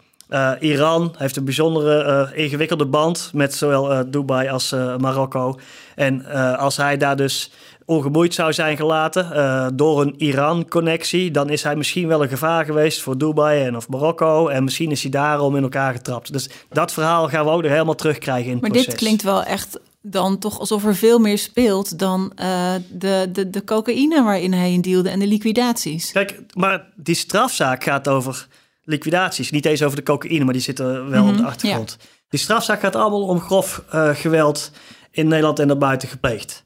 Iran 0.59 1.15
heeft 1.17 1.35
een 1.35 1.45
bijzondere 1.45 2.31
ingewikkelde 2.33 2.85
band 2.85 3.29
met 3.33 3.53
zowel 3.53 4.11
Dubai 4.11 4.49
als 4.49 4.71
Marokko. 4.97 5.59
En 5.95 6.25
als 6.57 6.77
hij 6.77 6.97
daar 6.97 7.15
dus 7.15 7.51
ongemoeid 7.87 8.33
zou 8.33 8.53
zijn 8.53 8.77
gelaten 8.77 9.31
eh, 9.33 9.67
door 9.73 10.01
een 10.01 10.13
Iran-connectie, 10.17 11.31
dan 11.31 11.49
is 11.49 11.63
hij 11.63 11.75
misschien 11.75 12.07
wel 12.07 12.21
een 12.23 12.29
gevaar 12.29 12.65
geweest 12.65 13.01
voor 13.01 13.17
Dubai 13.17 13.63
en 13.63 13.75
of 13.75 13.89
Marokko. 13.89 14.47
En 14.47 14.63
misschien 14.63 14.91
is 14.91 15.01
hij 15.01 15.11
daarom 15.11 15.55
in 15.55 15.63
elkaar 15.63 15.93
getrapt. 15.93 16.33
Dus 16.33 16.49
dat 16.69 16.93
verhaal 16.93 17.27
gaan 17.29 17.45
we 17.45 17.51
ook 17.51 17.61
nog 17.61 17.71
helemaal 17.71 17.95
terugkrijgen 17.95 18.45
in 18.45 18.51
het 18.51 18.61
Maar 18.61 18.69
proces. 18.71 18.87
dit 18.87 18.95
klinkt 18.97 19.23
wel 19.23 19.43
echt 19.43 19.79
dan 20.01 20.37
toch 20.39 20.59
alsof 20.59 20.85
er 20.85 20.95
veel 20.95 21.19
meer 21.19 21.37
speelt 21.37 21.99
dan 21.99 22.31
eh, 22.35 22.73
de, 22.91 23.29
de, 23.31 23.49
de 23.49 23.63
cocaïne 23.63 24.23
waarin 24.23 24.53
hij 24.53 24.71
in 24.73 24.81
dealde 24.81 25.09
en 25.09 25.19
de 25.19 25.27
liquidaties. 25.27 26.11
Kijk, 26.11 26.39
maar 26.53 26.87
die 26.95 27.15
strafzaak 27.15 27.83
gaat 27.83 28.07
over 28.07 28.47
liquidaties. 28.83 29.51
Niet 29.51 29.65
eens 29.65 29.83
over 29.83 29.97
de 29.97 30.03
cocaïne, 30.03 30.43
maar 30.43 30.53
die 30.53 30.61
zitten 30.61 31.09
wel 31.09 31.23
op 31.23 31.33
de 31.33 31.37
Mhm, 31.37 31.45
achtergrond. 31.47 31.97
Die 32.29 32.39
strafzaak 32.39 32.79
gaat 32.79 32.95
allemaal 32.95 33.21
om 33.27 33.39
grof 33.39 33.83
eh, 33.89 34.09
geweld 34.15 34.71
in 35.11 35.27
Nederland 35.27 35.59
en 35.59 35.67
daarbuiten 35.67 36.07
gepleegd. 36.07 36.65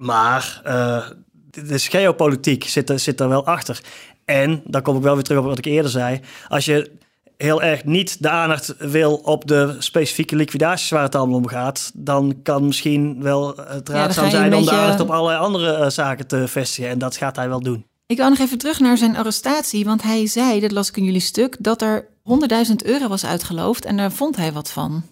Maar 0.00 0.62
dit 1.50 1.70
is 1.70 1.88
geopolitiek, 1.88 2.64
zit 2.64 2.90
er, 2.90 2.98
zit 2.98 3.20
er 3.20 3.28
wel 3.28 3.46
achter. 3.46 3.80
En, 4.24 4.62
dan 4.64 4.82
kom 4.82 4.96
ik 4.96 5.02
wel 5.02 5.14
weer 5.14 5.22
terug 5.22 5.40
op 5.40 5.46
wat 5.46 5.58
ik 5.58 5.64
eerder 5.64 5.90
zei. 5.90 6.20
Als 6.48 6.64
je 6.64 6.90
heel 7.36 7.62
erg 7.62 7.84
niet 7.84 8.22
de 8.22 8.28
aandacht 8.28 8.74
wil 8.78 9.14
op 9.14 9.46
de 9.46 9.76
specifieke 9.78 10.36
liquidaties 10.36 10.90
waar 10.90 11.02
het 11.02 11.14
allemaal 11.14 11.36
om 11.36 11.48
gaat, 11.48 11.90
dan 11.94 12.40
kan 12.42 12.66
misschien 12.66 13.22
wel 13.22 13.56
het 13.56 13.88
raadzaam 13.88 14.30
zijn 14.30 14.54
om 14.54 14.64
de 14.64 14.70
aandacht 14.70 15.00
op 15.00 15.10
allerlei 15.10 15.38
andere 15.38 15.72
eh, 15.72 15.88
zaken 15.88 16.26
te 16.26 16.48
vestigen. 16.48 16.90
En 16.90 16.98
dat 16.98 17.16
gaat 17.16 17.36
hij 17.36 17.48
wel 17.48 17.60
doen. 17.60 17.84
Ik 18.06 18.16
wou 18.16 18.30
nog 18.30 18.38
even 18.38 18.58
terug 18.58 18.80
naar 18.80 18.96
zijn 18.96 19.16
arrestatie, 19.16 19.84
want 19.84 20.02
hij 20.02 20.26
zei, 20.26 20.60
dat 20.60 20.72
las 20.72 20.88
ik 20.88 20.96
in 20.96 21.04
jullie 21.04 21.20
stuk, 21.20 21.56
dat 21.58 21.82
er 21.82 22.06
100.000 22.68 22.74
euro 22.84 23.08
was 23.08 23.26
uitgeloofd 23.26 23.84
en 23.84 23.96
daar 23.96 24.12
vond 24.12 24.36
hij 24.36 24.52
wat 24.52 24.70
van. 24.70 25.02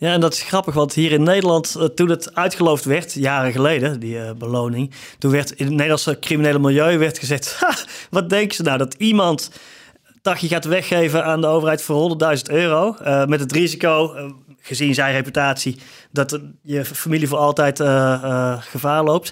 Ja, 0.00 0.12
en 0.12 0.20
dat 0.20 0.32
is 0.32 0.42
grappig, 0.42 0.74
want 0.74 0.94
hier 0.94 1.12
in 1.12 1.22
Nederland, 1.22 1.74
eh, 1.74 1.84
toen 1.84 2.08
het 2.08 2.34
uitgeloofd 2.34 2.84
werd, 2.84 3.12
jaren 3.12 3.52
geleden, 3.52 4.00
die 4.00 4.20
eh, 4.20 4.30
beloning, 4.32 4.90
toen 5.18 5.30
werd 5.30 5.50
in 5.50 5.64
het 5.64 5.74
Nederlandse 5.74 6.18
criminele 6.18 6.58
milieu 6.58 6.98
werd 6.98 7.18
gezegd, 7.18 7.54
"Ha, 7.60 7.74
wat 8.10 8.28
denken 8.30 8.56
ze 8.56 8.62
nou, 8.62 8.78
dat 8.78 8.94
iemand 8.94 9.50
dagje 10.22 10.48
gaat 10.48 10.64
weggeven 10.64 11.24
aan 11.24 11.40
de 11.40 11.46
overheid 11.46 11.82
voor 11.82 11.96
100.000 11.96 12.50
euro, 12.50 12.94
eh, 12.94 13.24
met 13.24 13.40
het 13.40 13.52
risico, 13.52 14.14
gezien 14.60 14.94
zijn 14.94 15.14
reputatie, 15.14 15.78
dat 16.10 16.40
je 16.62 16.84
familie 16.84 17.28
voor 17.28 17.38
altijd 17.38 17.80
gevaar 18.60 19.04
loopt. 19.04 19.30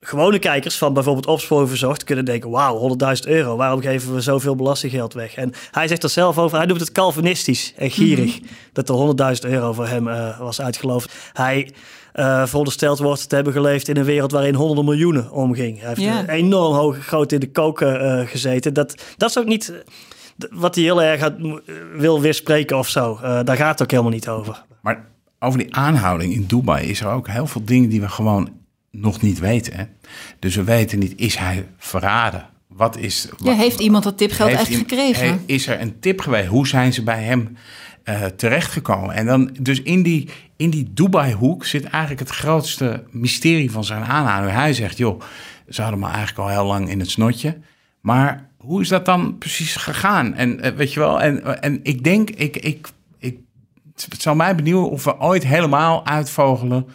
Gewone 0.00 0.38
kijkers 0.38 0.78
van 0.78 0.92
bijvoorbeeld 0.92 1.26
Opsporing 1.26 1.68
Verzocht 1.68 2.04
kunnen 2.04 2.24
denken... 2.24 2.50
wauw, 2.50 2.96
100.000 3.16 3.28
euro, 3.28 3.56
waarom 3.56 3.80
geven 3.80 4.14
we 4.14 4.20
zoveel 4.20 4.54
belastinggeld 4.54 5.14
weg? 5.14 5.34
En 5.34 5.52
hij 5.70 5.88
zegt 5.88 6.02
er 6.02 6.08
zelf 6.08 6.38
over, 6.38 6.56
hij 6.58 6.66
noemt 6.66 6.80
het 6.80 6.92
Calvinistisch 6.92 7.74
en 7.76 7.90
gierig... 7.90 8.40
dat 8.72 8.88
er 8.88 9.36
100.000 9.44 9.50
euro 9.50 9.72
voor 9.72 9.86
hem 9.86 10.08
eh, 10.08 10.38
was 10.38 10.60
uitgeloofd. 10.60 11.12
Hij 11.32 11.70
eh 12.12 12.46
verondersteld 12.46 12.98
wordt 12.98 13.28
te 13.28 13.34
hebben 13.34 13.52
geleefd 13.52 13.88
in 13.88 13.96
een 13.96 14.04
wereld... 14.04 14.32
waarin 14.32 14.54
honderden 14.54 14.84
miljoenen 14.84 15.30
omging. 15.30 15.80
Hij 15.80 15.94
heeft 15.96 16.28
enorm 16.28 16.74
hoog 16.74 16.98
groot 16.98 17.32
in 17.32 17.40
de 17.40 17.50
koken 17.50 18.00
eh, 18.00 18.26
gezeten. 18.26 18.74
Dat, 18.74 19.02
dat 19.16 19.28
is 19.28 19.38
ook 19.38 19.46
niet 19.46 19.72
wat 20.50 20.74
hij 20.74 20.84
heel 20.84 21.02
erg 21.02 21.20
had, 21.20 21.34
wil 21.96 22.20
weerspreken 22.20 22.78
of 22.78 22.88
zo. 22.88 23.18
Daar 23.20 23.56
gaat 23.56 23.70
het 23.70 23.82
ook 23.82 23.90
helemaal 23.90 24.12
niet 24.12 24.28
over. 24.28 24.64
Maar 24.82 25.06
over 25.38 25.58
die 25.58 25.74
aanhouding 25.74 26.32
in 26.32 26.44
Dubai 26.46 26.88
is 26.88 27.00
er 27.00 27.08
ook 27.08 27.28
heel 27.28 27.46
veel 27.46 27.64
dingen 27.64 27.88
die 27.88 28.00
we 28.00 28.08
gewoon 28.08 28.58
nog 28.90 29.20
niet 29.20 29.38
weten. 29.38 29.74
Hè? 29.76 29.84
Dus 30.38 30.56
we 30.56 30.64
weten 30.64 30.98
niet, 30.98 31.12
is 31.16 31.36
hij 31.36 31.68
verraden? 31.78 32.46
Wat 32.66 32.96
is... 32.96 33.28
Ja, 33.36 33.52
heeft 33.52 33.80
iemand 33.80 34.04
dat 34.04 34.18
tipgeld 34.18 34.50
echt 34.50 34.74
gekregen? 34.74 35.42
is 35.46 35.66
er 35.66 35.80
een 35.80 36.00
tip 36.00 36.20
geweest? 36.20 36.48
Hoe 36.48 36.66
zijn 36.66 36.92
ze 36.92 37.02
bij 37.02 37.22
hem 37.22 37.56
eh, 38.02 38.24
terechtgekomen? 38.24 39.14
En 39.14 39.26
dan, 39.26 39.56
dus 39.60 39.82
in 39.82 40.02
die, 40.02 40.28
in 40.56 40.70
die 40.70 40.90
Dubai-hoek 40.92 41.64
zit 41.64 41.84
eigenlijk 41.84 42.20
het 42.20 42.30
grootste 42.30 43.04
mysterie 43.10 43.70
van 43.70 43.84
zijn 43.84 44.04
aanhouding. 44.04 44.56
Hij 44.56 44.72
zegt, 44.72 44.96
joh, 44.96 45.20
ze 45.68 45.82
hadden 45.82 46.00
me 46.00 46.06
eigenlijk 46.06 46.38
al 46.38 46.48
heel 46.48 46.64
lang 46.64 46.90
in 46.90 46.98
het 46.98 47.10
snotje. 47.10 47.58
Maar 48.00 48.48
hoe 48.56 48.80
is 48.80 48.88
dat 48.88 49.04
dan 49.04 49.38
precies 49.38 49.76
gegaan? 49.76 50.34
En 50.34 50.60
eh, 50.60 50.72
weet 50.72 50.92
je 50.92 51.00
wel, 51.00 51.20
en, 51.20 51.62
en 51.62 51.80
ik 51.82 52.04
denk, 52.04 52.30
ik, 52.30 52.56
ik, 52.56 52.88
ik, 53.18 53.38
het 54.08 54.22
zou 54.22 54.36
mij 54.36 54.54
benieuwen 54.54 54.90
of 54.90 55.04
we 55.04 55.20
ooit 55.20 55.44
helemaal 55.46 56.06
uitvogelen 56.06 56.86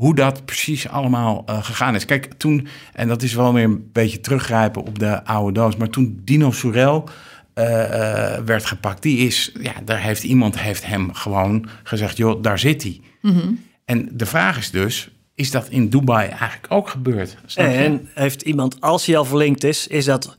hoe 0.00 0.14
dat 0.14 0.44
precies 0.44 0.88
allemaal 0.88 1.42
eh, 1.46 1.64
gegaan 1.64 1.94
is. 1.94 2.04
Kijk, 2.04 2.32
toen, 2.36 2.68
en 2.92 3.08
dat 3.08 3.22
is 3.22 3.34
wel 3.34 3.54
weer 3.54 3.64
een 3.64 3.88
beetje 3.92 4.20
teruggrijpen 4.20 4.82
op 4.82 4.98
de 4.98 5.24
oude 5.24 5.52
doos, 5.52 5.76
maar 5.76 5.88
toen 5.88 6.20
Dino 6.24 6.50
Soerel 6.50 7.08
eh, 7.54 8.34
eh, 8.34 8.44
werd 8.44 8.64
gepakt, 8.64 9.02
die 9.02 9.18
is, 9.26 9.52
ja, 9.60 9.72
daar 9.84 10.00
heeft 10.00 10.22
iemand 10.22 10.58
heeft 10.58 10.86
hem 10.86 11.14
gewoon 11.14 11.68
gezegd, 11.82 12.16
joh, 12.16 12.42
daar 12.42 12.58
zit 12.58 12.82
hij. 12.82 13.00
Mhm. 13.20 13.52
En 13.84 14.08
de 14.12 14.26
vraag 14.26 14.58
is 14.58 14.70
dus, 14.70 15.10
is 15.34 15.50
dat 15.50 15.68
in 15.68 15.88
Dubai 15.88 16.28
eigenlijk 16.28 16.66
ook 16.68 16.88
gebeurd? 16.88 17.36
En 17.54 18.08
heeft 18.14 18.42
iemand, 18.42 18.80
als 18.80 19.06
hij 19.06 19.16
al 19.16 19.24
verlinkt 19.24 19.64
is, 19.64 19.86
is 19.86 20.04
dat 20.04 20.36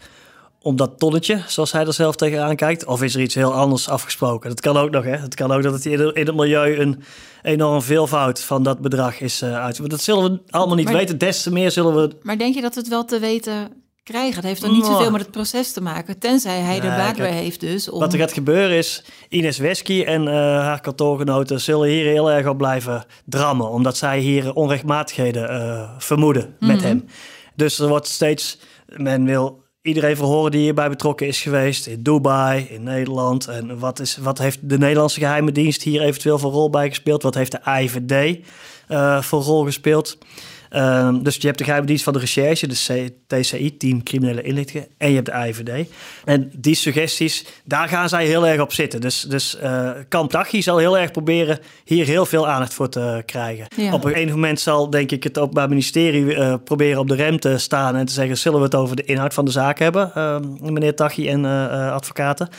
om 0.62 0.76
dat 0.76 1.00
tonnetje, 1.00 1.42
zoals 1.48 1.72
hij 1.72 1.86
er 1.86 1.94
zelf 1.94 2.16
tegenaan 2.16 2.56
kijkt? 2.56 2.86
Of 2.86 3.02
is 3.04 3.16
er 3.16 3.22
iets 3.22 3.36
heel 3.36 3.54
anders 3.54 3.90
afgesproken? 3.90 4.50
Dat 4.50 4.60
kan 4.62 4.78
ook 4.78 4.90
nog, 4.90 5.04
hè? 5.04 5.16
Het 5.16 5.36
kan 5.36 5.52
ook 5.52 5.64
dat 5.64 5.74
het 5.74 5.86
in 5.86 6.00
het 6.14 6.36
milieu 6.36 6.78
een 6.80 7.04
enorm 7.42 7.82
veelvoud 7.82 8.40
van 8.42 8.64
dat 8.64 8.80
bedrag 8.82 9.20
is 9.20 9.42
eh 9.42 9.64
uit. 9.64 9.80
Maar 9.80 9.90
dat 9.90 10.02
zullen 10.02 10.32
we 10.32 10.40
allemaal 10.50 10.76
niet 10.76 10.86
Maar- 10.86 10.94
weten. 10.94 11.18
Des 11.18 11.42
te 11.44 11.52
meer 11.52 11.72
zullen 11.72 11.96
we... 11.96 12.16
Maar 12.22 12.38
denk 12.38 12.56
je 12.56 12.62
dat 12.62 12.74
we 12.74 12.80
het 12.80 12.90
wel 12.90 13.06
te 13.06 13.20
weten 13.20 13.72
krijgen? 14.04 14.36
Het 14.36 14.44
heeft 14.44 14.62
dan 14.62 14.72
niet 14.72 14.82
Nou. 14.82 14.94
zoveel 14.94 15.12
met 15.12 15.22
het 15.22 15.32
proces 15.32 15.72
te 15.72 15.82
maken, 15.82 16.20
tenzij 16.20 16.60
hij 16.60 16.80
de 16.80 16.88
kijk, 16.88 17.18
weer 17.18 17.28
heeft 17.28 17.60
dus. 17.60 17.90
Om... 17.90 18.00
Wat 18.00 18.14
er 18.14 18.20
gaat 18.20 18.32
gebeuren 18.34 18.78
is, 18.78 19.04
Ines 19.30 19.58
Wesky 19.58 20.04
en 20.04 20.28
eh, 20.28 20.34
haar 20.36 20.82
kantoorgenoten 20.82 21.62
zullen 21.62 21.90
hier 21.90 22.06
heel 22.06 22.32
erg 22.32 22.48
op 22.48 22.58
blijven 22.58 23.06
drammen. 23.26 23.70
Omdat 23.70 23.98
zij 23.98 24.20
hier 24.20 24.54
onrechtmatigheden 24.54 25.50
eh, 25.50 25.90
vermoeden 25.98 26.56
met 26.60 26.78
Mhm. 26.78 26.86
hem. 26.86 27.06
Dus 27.56 27.80
er 27.80 27.88
wordt 27.88 28.08
steeds, 28.08 28.60
men 28.88 29.26
wil 29.26 29.61
iedereen 29.82 30.16
verhoren 30.16 30.52
die 30.52 30.62
hierbij 30.62 30.90
betrokken 30.90 31.28
is 31.28 31.42
geweest. 31.42 31.88
In 31.88 32.04
Dubai, 32.04 32.68
in 32.70 32.84
Nederland. 32.84 33.48
En 33.48 33.80
wat, 33.80 34.00
is, 34.00 34.18
wat 34.18 34.38
heeft 34.38 34.70
de 34.70 34.78
Nederlandse 34.78 35.20
geheime 35.20 35.52
dienst 35.52 35.82
hier 35.82 36.02
eventueel 36.02 36.40
voor 36.40 36.52
rol 36.52 36.70
bij 36.70 36.90
gespeeld? 36.90 37.24
Wat 37.24 37.36
heeft 37.36 37.52
de 37.52 37.82
IVD 37.82 38.40
eh, 38.88 39.22
voor 39.22 39.42
rol 39.42 39.64
gespeeld? 39.64 40.18
Ehm, 40.72 41.22
dus 41.24 41.36
je 41.36 41.46
hebt 41.46 41.58
de 41.58 41.64
geheime 41.64 41.88
dienst 41.88 42.04
van 42.04 42.14
de 42.14 42.20
recherche, 42.20 42.68
de 42.68 43.14
TCI, 43.28 43.78
Team 43.78 44.04
Criminele 44.04 44.42
Inlichtingen, 44.42 44.88
en 44.98 45.10
je 45.10 45.16
hebt 45.16 45.26
de 45.26 45.48
IVD. 45.48 45.90
En 46.26 46.52
die 46.56 46.76
suggesties, 46.76 47.46
daar 47.64 47.88
gaan 47.88 48.10
zij 48.10 48.26
heel 48.26 48.48
erg 48.48 48.62
op 48.62 48.74
zitten. 48.74 49.02
Dus, 49.02 49.22
dus 49.22 49.58
Kamp 50.10 50.32
Tachi 50.32 50.62
zal 50.62 50.78
heel 50.78 50.98
erg 50.98 51.12
proberen 51.12 51.60
hier 51.84 52.06
heel 52.06 52.26
veel 52.26 52.48
aandacht 52.48 52.74
voor 52.74 52.90
te 52.90 53.24
krijgen. 53.26 53.66
Ja. 53.76 53.94
Op 53.94 54.04
een 54.04 54.14
enig 54.14 54.34
moment 54.34 54.60
zal, 54.60 54.90
denk 54.90 55.12
ik, 55.12 55.24
het 55.24 55.38
Openbaar 55.38 55.70
Ministerie 55.70 56.36
eh, 56.36 56.54
proberen 56.64 57.00
op 57.00 57.08
de 57.08 57.16
rem 57.16 57.40
te 57.40 57.58
staan 57.58 57.96
en 57.96 58.06
te 58.06 58.14
zeggen: 58.14 58.38
zullen 58.38 58.60
we 58.60 58.66
het 58.66 58.76
over 58.76 58.96
de 58.96 59.04
inhoud 59.04 59.34
van 59.34 59.46
de 59.46 59.52
zaak 59.52 59.80
hebben, 59.80 60.12
ehm, 60.16 60.74
meneer 60.74 60.96
Tachi 60.96 61.30
en 61.30 61.46
eh, 61.46 61.92
advocaten? 61.92 62.50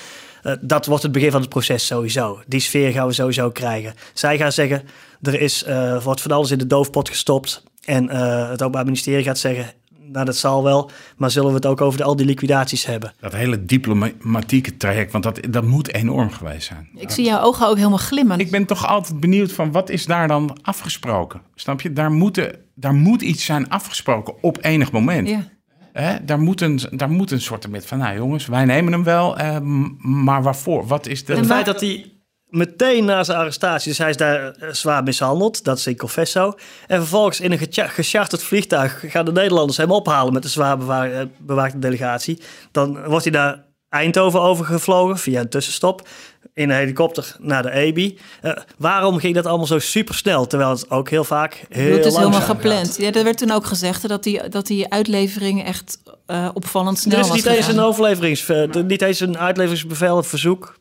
dat 0.60 0.86
wordt 0.86 1.02
het 1.02 1.12
begin 1.12 1.30
van 1.30 1.40
het 1.40 1.50
proces 1.50 1.86
sowieso. 1.86 2.40
Die 2.46 2.60
sfeer 2.60 2.92
gaan 2.92 3.06
we 3.06 3.12
sowieso 3.12 3.50
krijgen. 3.50 3.94
Zij 4.12 4.38
gaan 4.38 4.52
zeggen, 4.52 4.82
er 5.22 5.40
is, 5.40 5.64
uh, 5.68 6.02
wordt 6.02 6.20
van 6.20 6.30
alles 6.30 6.50
in 6.50 6.58
de 6.58 6.66
doofpot 6.66 7.08
gestopt. 7.08 7.62
En 7.84 8.04
uh, 8.04 8.48
het 8.48 8.60
Openbaar 8.60 8.84
Ministerie 8.84 9.24
gaat 9.24 9.38
zeggen, 9.38 9.72
nou 10.12 10.24
dat 10.24 10.36
zal 10.36 10.62
wel, 10.62 10.90
maar 11.16 11.30
zullen 11.30 11.48
we 11.48 11.54
het 11.54 11.66
ook 11.66 11.80
over 11.80 11.98
de, 11.98 12.04
al 12.04 12.16
die 12.16 12.26
liquidaties 12.26 12.86
hebben? 12.86 13.12
Dat 13.20 13.32
hele 13.32 13.64
diplomatieke 13.64 14.76
traject, 14.76 15.12
want 15.12 15.24
dat, 15.24 15.40
dat 15.50 15.64
moet 15.64 15.94
enorm 15.94 16.30
geweest 16.30 16.66
zijn. 16.66 16.88
Ik 16.94 17.10
zie 17.10 17.24
jouw 17.24 17.40
ogen 17.40 17.68
ook 17.68 17.76
helemaal 17.76 17.98
glimmen. 17.98 18.38
Ik 18.38 18.50
ben 18.50 18.66
toch 18.66 18.86
altijd 18.86 19.20
benieuwd 19.20 19.52
van 19.52 19.72
wat 19.72 19.90
is 19.90 20.06
daar 20.06 20.28
dan 20.28 20.56
afgesproken? 20.62 21.40
Snap 21.54 21.80
je? 21.80 21.92
Daar, 21.92 22.12
moeten, 22.12 22.54
daar 22.74 22.94
moet 22.94 23.22
iets 23.22 23.44
zijn 23.44 23.68
afgesproken 23.68 24.42
op 24.42 24.58
enig 24.60 24.92
moment. 24.92 25.28
Ja. 25.28 25.48
Hè, 25.92 26.24
daar, 26.24 26.40
moet 26.40 26.60
een, 26.60 26.80
daar 26.90 27.10
moet 27.10 27.30
een 27.30 27.40
soort 27.40 27.68
met 27.68 27.86
van, 27.86 27.98
nou 27.98 28.16
jongens, 28.16 28.46
wij 28.46 28.64
nemen 28.64 28.92
hem 28.92 29.04
wel, 29.04 29.36
eh, 29.36 29.58
maar 29.98 30.42
waarvoor? 30.42 30.86
Wat 30.86 31.06
is 31.06 31.24
de... 31.24 31.34
Het 31.34 31.46
feit 31.46 31.66
dat 31.66 31.80
hij 31.80 32.12
meteen 32.52 33.04
na 33.04 33.24
zijn 33.24 33.38
arrestatie, 33.38 33.88
dus 33.88 33.98
hij 33.98 34.10
is 34.10 34.16
daar 34.16 34.50
eh, 34.50 34.68
zwaar 34.72 35.02
mishandeld, 35.02 35.64
dat 35.64 35.78
is 35.78 35.86
in 35.86 35.96
Confesso. 35.96 36.54
En 36.86 36.98
vervolgens 36.98 37.40
in 37.40 37.52
een 37.52 37.88
gecharterd 37.88 38.42
vliegtuig 38.42 39.04
gaan 39.06 39.24
de 39.24 39.32
Nederlanders 39.32 39.76
hem 39.76 39.90
ophalen 39.90 40.32
met 40.32 40.44
een 40.44 40.50
zwaar 40.50 40.78
bewaar, 40.78 41.26
bewaakte 41.38 41.78
delegatie. 41.78 42.42
Dan 42.70 43.06
wordt 43.06 43.24
hij 43.24 43.32
naar 43.32 43.64
Eindhoven 43.88 44.40
overgevlogen 44.40 45.18
via 45.18 45.40
een 45.40 45.48
tussenstop 45.48 46.08
in 46.54 46.70
een 46.70 46.76
helikopter 46.76 47.36
naar 47.40 47.62
de 47.62 47.70
EBI. 47.70 48.18
Uh, 48.42 48.52
waarom 48.78 49.18
ging 49.18 49.34
dat 49.34 49.46
allemaal 49.46 49.66
zo 49.66 49.78
super 49.78 50.14
snel? 50.14 50.46
Terwijl 50.46 50.70
het 50.70 50.90
ook 50.90 51.08
heel 51.08 51.24
vaak 51.24 51.64
heel 51.68 51.96
Het 51.96 52.06
is 52.06 52.16
helemaal 52.16 52.40
gepland. 52.40 52.96
Ja, 52.96 53.12
er 53.12 53.24
werd 53.24 53.38
toen 53.38 53.50
ook 53.50 53.66
gezegd 53.66 54.08
dat 54.08 54.22
die, 54.22 54.48
dat 54.48 54.66
die 54.66 54.92
uitlevering 54.92 55.64
echt 55.64 55.98
uh, 56.26 56.48
opvallend 56.54 56.98
snel 56.98 57.18
was. 57.18 57.28
Er 57.28 57.34
is 57.36 57.44
niet 57.44 57.54
eens 57.54 57.66
een 57.66 57.80
overleverings, 57.80 58.46
niet 58.86 59.02
eens 59.02 59.20
een 59.20 59.38
uitleveringsbevel, 59.38 60.16
een 60.16 60.24
verzoek. 60.24 60.80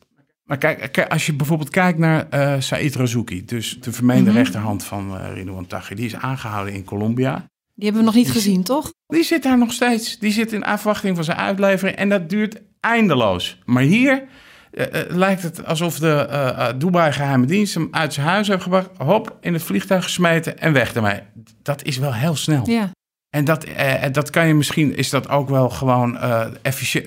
Maar 0.51 0.59
kijk, 0.59 1.07
als 1.09 1.25
je 1.25 1.33
bijvoorbeeld 1.33 1.69
kijkt 1.69 1.99
naar 1.99 2.27
uh, 2.33 2.55
Said 2.59 2.95
Razouki, 2.95 3.45
dus 3.45 3.77
de 3.79 3.91
vermeende 3.91 4.21
mm 4.21 4.27
-hmm. 4.27 4.37
rechterhand 4.37 4.83
van 4.83 5.15
uh, 5.15 5.33
Ridouan 5.33 5.67
Taghi, 5.67 5.95
die 5.95 6.05
is 6.05 6.15
aangehouden 6.15 6.73
in 6.73 6.83
Colombia. 6.83 7.45
Die 7.73 7.83
hebben 7.83 8.01
we 8.01 8.07
nog 8.07 8.15
niet 8.15 8.25
die 8.25 8.33
gezien, 8.33 8.63
toch? 8.63 8.93
Die 9.07 9.23
zit 9.23 9.43
daar 9.43 9.57
nog 9.57 9.73
steeds. 9.73 10.19
Die 10.19 10.31
zit 10.31 10.53
in 10.53 10.63
afwachting 10.63 11.15
van 11.15 11.23
zijn 11.23 11.37
uitlevering 11.37 11.97
en 11.97 12.09
dat 12.09 12.29
duurt 12.29 12.61
eindeloos. 12.79 13.61
Maar 13.65 13.83
hier 13.83 14.23
uh, 14.71 14.85
lijkt 15.07 15.43
het 15.43 15.65
alsof 15.65 15.99
de 15.99 16.73
Dubai 16.77 17.11
geheime 17.11 17.45
dienst 17.45 17.73
hem 17.73 17.87
uit 17.91 18.13
zijn 18.13 18.27
huis 18.27 18.47
heeft 18.47 18.63
gebracht, 18.63 18.89
hop, 18.97 19.37
in 19.41 19.53
het 19.53 19.63
vliegtuig 19.63 20.03
gesmeten 20.03 20.59
en 20.59 20.73
weg 20.73 20.93
ermee. 20.93 21.19
Dat 21.61 21.83
is 21.83 21.97
wel 21.97 22.13
heel 22.13 22.35
snel. 22.35 22.69
Ja. 22.69 22.89
En 23.31 23.45
dat, 23.45 23.63
eh, 23.63 24.03
dat 24.11 24.29
kan 24.29 24.47
je 24.47 24.53
misschien, 24.53 24.95
is 24.95 25.09
dat 25.09 25.29
ook 25.29 25.49
wel 25.49 25.69
gewoon 25.69 26.15
uh, 26.15 26.45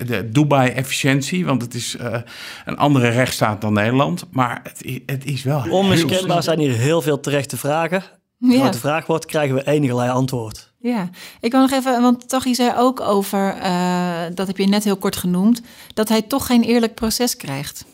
de 0.05 0.29
Dubai-efficiëntie, 0.31 1.45
want 1.45 1.61
het 1.61 1.73
is 1.73 1.95
uh, 1.95 2.17
een 2.65 2.77
andere 2.77 3.09
rechtsstaat 3.09 3.61
dan 3.61 3.73
Nederland. 3.73 4.25
Maar 4.31 4.61
het, 4.63 5.01
het 5.05 5.25
is 5.25 5.43
wel. 5.43 5.63
Onmiskenbaar 5.69 6.43
zijn 6.43 6.59
hier 6.59 6.73
heel 6.73 7.01
veel 7.01 7.19
terechte 7.19 7.57
vragen. 7.57 8.03
Ja. 8.37 8.61
Als 8.61 8.71
de 8.71 8.79
vraag 8.79 9.05
wordt, 9.05 9.25
krijgen 9.25 9.55
we 9.55 9.67
enigerlei 9.67 10.09
antwoord. 10.09 10.73
Ja, 10.79 11.09
ik 11.39 11.51
wil 11.51 11.61
nog 11.61 11.71
even, 11.71 12.01
want 12.01 12.29
Tachi 12.29 12.55
zei 12.55 12.73
ook 12.77 13.01
over, 13.01 13.57
uh, 13.57 14.21
dat 14.33 14.47
heb 14.47 14.57
je 14.57 14.67
net 14.67 14.83
heel 14.83 14.97
kort 14.97 15.15
genoemd, 15.15 15.61
dat 15.93 16.09
hij 16.09 16.21
toch 16.21 16.45
geen 16.45 16.63
eerlijk 16.63 16.93
proces 16.93 17.37
krijgt. 17.37 17.85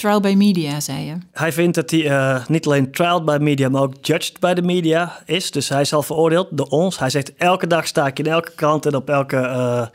Trial 0.00 0.20
by 0.20 0.34
media, 0.36 0.80
zei 0.80 1.04
je. 1.04 1.14
Hij 1.32 1.52
vindt 1.52 1.74
dat 1.74 1.90
hij 1.90 2.00
uh, 2.00 2.46
niet 2.46 2.66
alleen 2.66 2.92
trial 2.92 3.24
by 3.24 3.36
media, 3.40 3.68
maar 3.68 3.82
ook 3.82 3.94
judged 4.00 4.40
by 4.40 4.52
the 4.52 4.62
media 4.62 5.22
is. 5.24 5.50
Dus 5.50 5.68
hij 5.68 5.80
is 5.80 5.92
al 5.92 6.02
veroordeeld 6.02 6.48
door 6.50 6.66
ons. 6.66 6.98
Hij 6.98 7.10
zegt 7.10 7.34
elke 7.34 7.66
dag 7.66 7.86
sta 7.86 8.06
ik 8.06 8.18
in 8.18 8.26
elke 8.26 8.52
krant 8.54 8.86
en 8.86 8.94
op 8.94 9.10
elke 9.10 9.36
uh, 9.36 9.86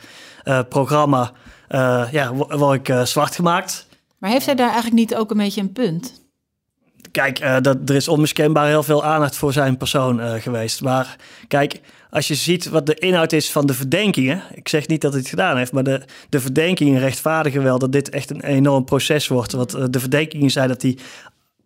uh, 0.44 0.60
programma 0.70 1.32
ja, 2.12 2.34
word 2.34 2.90
ik 2.90 3.08
zwart 3.08 3.36
gemaakt. 3.36 3.88
Maar 4.18 4.30
heeft 4.30 4.46
hij 4.46 4.56
daar 4.56 4.72
eigenlijk 4.72 4.96
niet 4.96 5.16
ook 5.16 5.32
een 5.32 5.38
beetje 5.38 5.62
een 5.62 5.72
punt? 5.72 6.22
Kijk, 7.12 7.64
dat, 7.64 7.78
er 7.86 7.96
is 7.96 8.08
onmiskenbaar 8.08 8.68
heel 8.68 8.84
veel 8.84 9.04
aandacht 9.04 9.36
voor 9.36 9.54
zijn 9.54 9.78
persoon 9.78 10.42
geweest. 10.42 10.82
Maar 10.82 11.16
kijk, 11.48 11.82
als 12.10 12.28
je 12.28 12.36
ziet 12.36 12.70
wat 12.70 12.86
de 12.86 12.96
inhoud 12.96 13.32
is 13.32 13.52
van 13.52 13.66
de 13.66 13.74
verdenkingen. 13.74 14.42
Ik 14.54 14.68
zeg 14.68 14.88
niet 14.88 15.02
dat 15.02 15.12
hij 15.12 15.22
het 15.22 15.30
gedaan 15.30 15.58
heeft, 15.58 15.72
maar 15.72 15.84
de, 15.84 16.02
de 16.30 16.40
verdenkingen 16.40 17.00
rechtvaardigen 17.00 17.64
wel 17.64 17.80
dat 17.80 17.92
dit 17.92 18.10
echt 18.10 18.30
een 18.30 18.44
enorm 18.44 18.84
proces 18.84 19.28
wordt. 19.28 19.52
Want 19.52 19.94
de 19.94 20.00
verdenkingen 20.00 20.50
zijn 20.50 20.68
dat 20.68 20.82
hij 20.82 20.98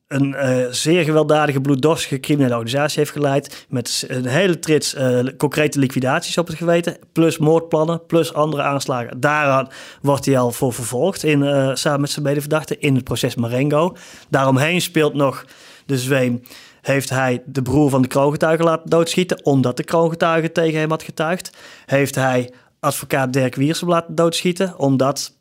een 0.08 0.30
uh, 0.30 0.66
zeer 0.72 1.04
gewelddadige, 1.04 1.62
bloeddorstige 1.62 2.20
criminele 2.20 2.54
organisatie 2.54 3.00
heeft 3.00 3.12
geleid. 3.12 3.66
Met 3.70 4.06
een 4.08 4.26
hele 4.26 4.60
trits 4.60 4.96
uh, 4.96 5.20
concrete 5.38 5.80
liquidaties 5.80 6.38
op 6.38 6.48
het 6.48 6.58
geweten. 6.58 6.98
Plus 7.12 7.38
moordplannen, 7.38 8.06
plus 8.06 8.34
andere 8.34 8.64
aanslagen. 8.64 9.20
Daaraan 9.20 9.70
wordt 10.02 10.26
hij 10.26 10.38
al 10.38 10.52
voor 10.52 10.74
vervolgd. 10.74 11.24
In, 11.24 11.44
samen 11.78 12.02
met 12.02 12.10
zijn 12.10 12.26
medeverdachten 12.26 12.80
in 12.80 12.96
het 12.96 13.04
proces 13.04 13.36
Marengo. 13.36 13.96
Daaromheen 14.30 14.82
speelt 14.82 15.14
nog 15.14 15.46
de 15.86 15.98
zweem 15.98 16.42
heeft 16.82 17.10
hij 17.10 17.44
de 17.46 17.62
broer 17.62 17.90
van 17.90 18.02
de 18.02 18.08
kroongetuige 18.08 18.64
laten 18.64 18.90
doodschieten, 18.90 19.46
omdat 19.46 19.78
de 19.78 19.84
kroongetuige 19.84 20.52
tegen 20.52 20.80
hem 20.80 20.90
had 20.90 21.04
getuigd? 21.04 21.58
Heeft 21.86 22.16
hij 22.16 22.54
advocaat 22.80 23.34
Dirk 23.34 23.56
Wiersum 23.56 23.90
laten 23.90 24.16
doodschieten, 24.16 24.78
omdat 24.78 25.38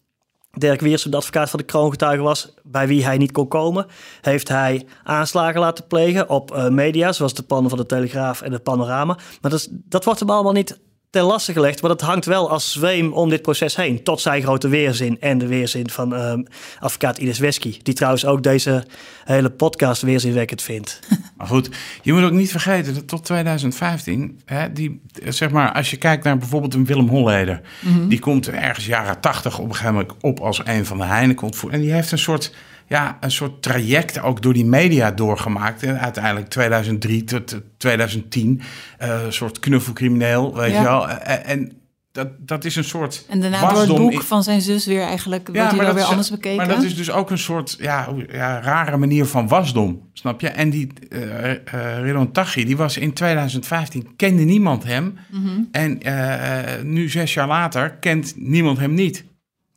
Dirk 0.50 0.80
Wiersum 0.80 1.10
de 1.10 1.16
advocaat 1.16 1.50
van 1.50 1.58
de 1.58 1.64
kroongetuige 1.64 2.22
was, 2.22 2.54
bij 2.62 2.86
wie 2.86 3.04
hij 3.04 3.16
niet 3.16 3.32
kon 3.32 3.48
komen? 3.48 3.86
Heeft 4.20 4.48
hij 4.48 4.86
aanslagen 5.04 5.60
laten 5.60 5.86
plegen 5.86 6.28
op 6.28 6.54
uh, 6.54 6.68
media, 6.68 7.12
zoals 7.12 7.34
de 7.34 7.42
pannen 7.42 7.70
van 7.70 7.78
de 7.78 7.86
Telegraaf 7.86 8.42
en 8.42 8.52
het 8.52 8.62
Panorama? 8.62 9.18
Maar 9.40 9.50
dat, 9.50 9.68
dat 9.70 10.04
wordt 10.04 10.20
hem 10.20 10.30
allemaal 10.30 10.52
niet 10.52 10.78
ten 11.10 11.22
laste 11.22 11.52
gelegd. 11.52 11.80
Maar 11.80 11.90
dat 11.90 12.00
hangt 12.00 12.24
wel 12.24 12.50
als 12.50 12.72
zweem 12.72 13.12
om 13.12 13.28
dit 13.28 13.42
proces 13.42 13.76
heen. 13.76 14.02
Tot 14.02 14.20
zijn 14.20 14.42
grote 14.42 14.68
weerzin 14.68 15.20
en 15.20 15.38
de 15.38 15.46
weerzin 15.46 15.90
van 15.90 16.12
um, 16.12 16.46
advocaat 16.78 17.18
Ines 17.18 17.38
Wesky. 17.38 17.78
Die 17.82 17.94
trouwens 17.94 18.26
ook 18.26 18.42
deze 18.42 18.84
hele 19.24 19.50
podcast 19.50 20.02
weerzinwekkend 20.02 20.62
vindt. 20.62 20.98
Maar 21.36 21.46
goed, 21.46 21.70
je 22.02 22.12
moet 22.12 22.22
ook 22.22 22.32
niet 22.32 22.50
vergeten 22.50 22.94
dat 22.94 23.08
tot 23.08 23.24
2015, 23.24 24.40
hè, 24.44 24.72
die, 24.72 25.00
zeg 25.24 25.50
maar, 25.50 25.72
als 25.72 25.90
je 25.90 25.96
kijkt 25.96 26.24
naar 26.24 26.38
bijvoorbeeld 26.38 26.74
een 26.74 26.84
Willem 26.84 27.08
Holleder, 27.08 27.60
mm 27.80 27.92
-hmm. 27.92 28.08
die 28.08 28.18
komt 28.18 28.48
ergens 28.48 28.86
jaren 28.86 29.20
80 29.20 29.58
op 29.58 29.64
een 29.64 29.70
gegeven 29.70 29.94
moment 29.94 30.12
op 30.20 30.40
als 30.40 30.60
een 30.64 30.86
van 30.86 30.98
de 30.98 31.04
Heineken. 31.04 31.50
En 31.70 31.80
die 31.80 31.92
heeft 31.92 32.12
een 32.12 32.18
soort 32.18 32.52
ja, 32.88 33.16
een 33.20 33.30
soort 33.30 33.62
traject 33.62 34.20
ook 34.20 34.42
door 34.42 34.52
die 34.52 34.64
media 34.64 35.10
doorgemaakt. 35.10 35.82
En 35.82 36.00
uiteindelijk 36.00 36.48
2003 36.48 37.24
tot 37.24 37.56
2010, 37.76 38.60
uh, 39.02 39.24
een 39.24 39.32
soort 39.32 39.58
knuffelcrimineel, 39.58 40.54
weet 40.54 40.72
ja. 40.72 40.78
je 40.78 40.84
wel. 40.84 41.08
En, 41.08 41.44
en 41.44 41.78
dat, 42.12 42.28
dat 42.38 42.64
is 42.64 42.76
een 42.76 42.84
soort. 42.84 43.24
En 43.28 43.40
daarna 43.40 43.68
door 43.68 43.78
het 43.78 43.96
boek 43.96 44.22
van 44.22 44.42
zijn 44.42 44.60
zus 44.60 44.86
weer 44.86 45.02
eigenlijk. 45.02 45.48
Ja, 45.52 45.74
wordt 45.74 45.82
hij 45.82 45.94
weer 45.94 46.04
anders 46.04 46.30
bekeken. 46.30 46.56
Maar 46.56 46.68
dat 46.68 46.82
is 46.82 46.96
dus 46.96 47.10
ook 47.10 47.30
een 47.30 47.38
soort 47.38 47.76
ja, 47.80 48.08
ja, 48.30 48.60
rare 48.60 48.96
manier 48.96 49.26
van 49.26 49.48
wasdom. 49.48 50.08
Snap 50.12 50.40
je? 50.40 50.48
En 50.48 50.70
die 50.70 50.92
uh, 51.08 52.04
uh, 52.04 52.22
Taghi, 52.32 52.64
die 52.64 52.76
was 52.76 52.96
in 52.96 53.12
2015, 53.12 54.16
kende 54.16 54.42
niemand 54.42 54.84
hem. 54.84 55.18
Mm 55.30 55.42
-hmm. 55.44 55.68
En 55.70 56.00
uh, 56.06 56.82
nu, 56.82 57.08
zes 57.08 57.34
jaar 57.34 57.48
later, 57.48 57.90
kent 57.90 58.32
niemand 58.36 58.78
hem 58.78 58.94
niet. 58.94 59.24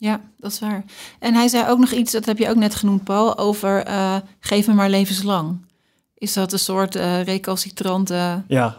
Ja, 0.01 0.21
dat 0.37 0.51
is 0.51 0.59
waar. 0.59 0.83
En 1.19 1.33
hij 1.33 1.47
zei 1.47 1.69
ook 1.69 1.79
nog 1.79 1.91
iets, 1.91 2.11
dat 2.11 2.25
heb 2.25 2.37
je 2.37 2.49
ook 2.49 2.55
net 2.55 2.75
genoemd, 2.75 3.03
Paul, 3.03 3.37
over 3.37 3.87
uh, 3.87 4.15
geef 4.39 4.67
me 4.67 4.73
maar 4.73 4.89
levenslang. 4.89 5.65
Is 6.17 6.33
dat 6.33 6.53
een 6.53 6.59
soort 6.59 6.95
uh, 6.95 7.23
recalcitrante... 7.23 8.43
Ja. 8.47 8.77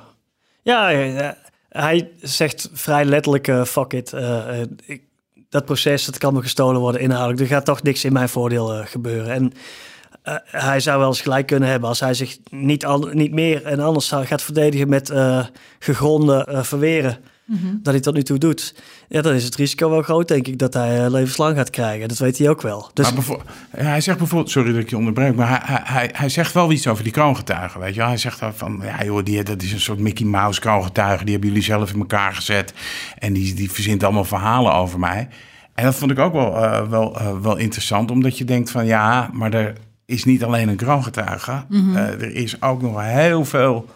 Ja, 0.62 0.88
ja, 0.88 1.36
hij 1.68 2.10
zegt 2.20 2.70
vrij 2.72 3.04
letterlijk, 3.04 3.66
fuck 3.66 3.92
it. 3.92 4.12
Ik, 4.84 5.02
dat 5.48 5.64
proces, 5.64 6.04
dat 6.04 6.18
kan 6.18 6.34
me 6.34 6.42
gestolen 6.42 6.80
worden 6.80 7.00
inhoudelijk. 7.00 7.40
Er 7.40 7.56
gaat 7.56 7.64
toch 7.64 7.82
niks 7.82 8.04
in 8.04 8.12
mijn 8.12 8.28
voordeel 8.28 8.84
gebeuren. 8.84 9.32
En 9.32 9.52
hij 10.46 10.80
zou 10.80 10.98
wel 10.98 11.08
eens 11.08 11.20
gelijk 11.20 11.46
kunnen 11.46 11.68
hebben 11.68 11.88
als 11.88 12.00
hij 12.00 12.14
zich 12.14 12.38
niet, 12.50 12.86
al, 12.86 12.98
niet 12.98 13.32
meer 13.32 13.64
en 13.64 13.80
anders 13.80 14.08
gaat 14.08 14.42
verdedigen 14.42 14.88
met 14.88 15.12
gegronde 15.78 16.58
verweren 16.62 17.18
mm-hmm. 17.44 17.80
dat 17.82 17.92
hij 17.92 18.02
tot 18.02 18.14
nu 18.14 18.22
toe 18.22 18.38
doet. 18.38 18.74
Ja, 19.08 19.22
dan 19.22 19.34
is 19.34 19.44
het 19.44 19.54
risico 19.54 19.90
wel 19.90 20.02
groot, 20.02 20.28
denk 20.28 20.46
ik, 20.46 20.58
dat 20.58 20.74
hij 20.74 21.04
uh, 21.04 21.10
levenslang 21.10 21.56
gaat 21.56 21.70
krijgen. 21.70 22.08
Dat 22.08 22.18
weet 22.18 22.38
hij 22.38 22.48
ook 22.48 22.62
wel. 22.62 22.90
Dus... 22.94 23.12
Maar 23.12 23.36
hij 23.70 24.00
zegt 24.00 24.18
bijvoorbeeld, 24.18 24.50
sorry 24.50 24.72
dat 24.72 24.80
ik 24.80 24.90
je 24.90 24.96
onderbreek, 24.96 25.34
maar 25.34 25.62
hij, 25.64 25.80
hij, 25.84 26.10
hij 26.12 26.28
zegt 26.28 26.52
wel 26.52 26.72
iets 26.72 26.86
over 26.86 27.04
die 27.04 27.12
kroongetuigen, 27.12 27.80
weet 27.80 27.94
je 27.94 28.00
wel. 28.00 28.08
Hij 28.08 28.16
zegt 28.16 28.40
van, 28.54 28.80
ja 28.82 29.04
joh, 29.04 29.24
die, 29.24 29.42
dat 29.42 29.62
is 29.62 29.72
een 29.72 29.80
soort 29.80 29.98
Mickey 29.98 30.26
Mouse 30.26 30.60
kroongetuigen, 30.60 31.24
die 31.24 31.34
hebben 31.34 31.50
jullie 31.50 31.64
zelf 31.64 31.92
in 31.92 31.98
elkaar 31.98 32.34
gezet. 32.34 32.72
En 33.18 33.32
die, 33.32 33.54
die 33.54 33.70
verzint 33.70 34.02
allemaal 34.02 34.24
verhalen 34.24 34.72
over 34.72 34.98
mij. 34.98 35.28
En 35.74 35.84
dat 35.84 35.94
vond 35.94 36.10
ik 36.10 36.18
ook 36.18 36.32
wel, 36.32 36.62
uh, 36.62 36.88
wel, 36.88 37.20
uh, 37.20 37.40
wel 37.40 37.56
interessant, 37.56 38.10
omdat 38.10 38.38
je 38.38 38.44
denkt 38.44 38.70
van, 38.70 38.86
ja, 38.86 39.30
maar 39.32 39.52
er 39.52 39.76
is 40.06 40.24
niet 40.24 40.44
alleen 40.44 40.68
een 40.68 40.76
kroongetuige. 40.76 41.64
Mm-hmm. 41.68 41.96
er 41.96 42.34
is 42.34 42.62
ook 42.62 42.82
nog 42.82 43.00
heel 43.00 43.44
veel 43.44 43.88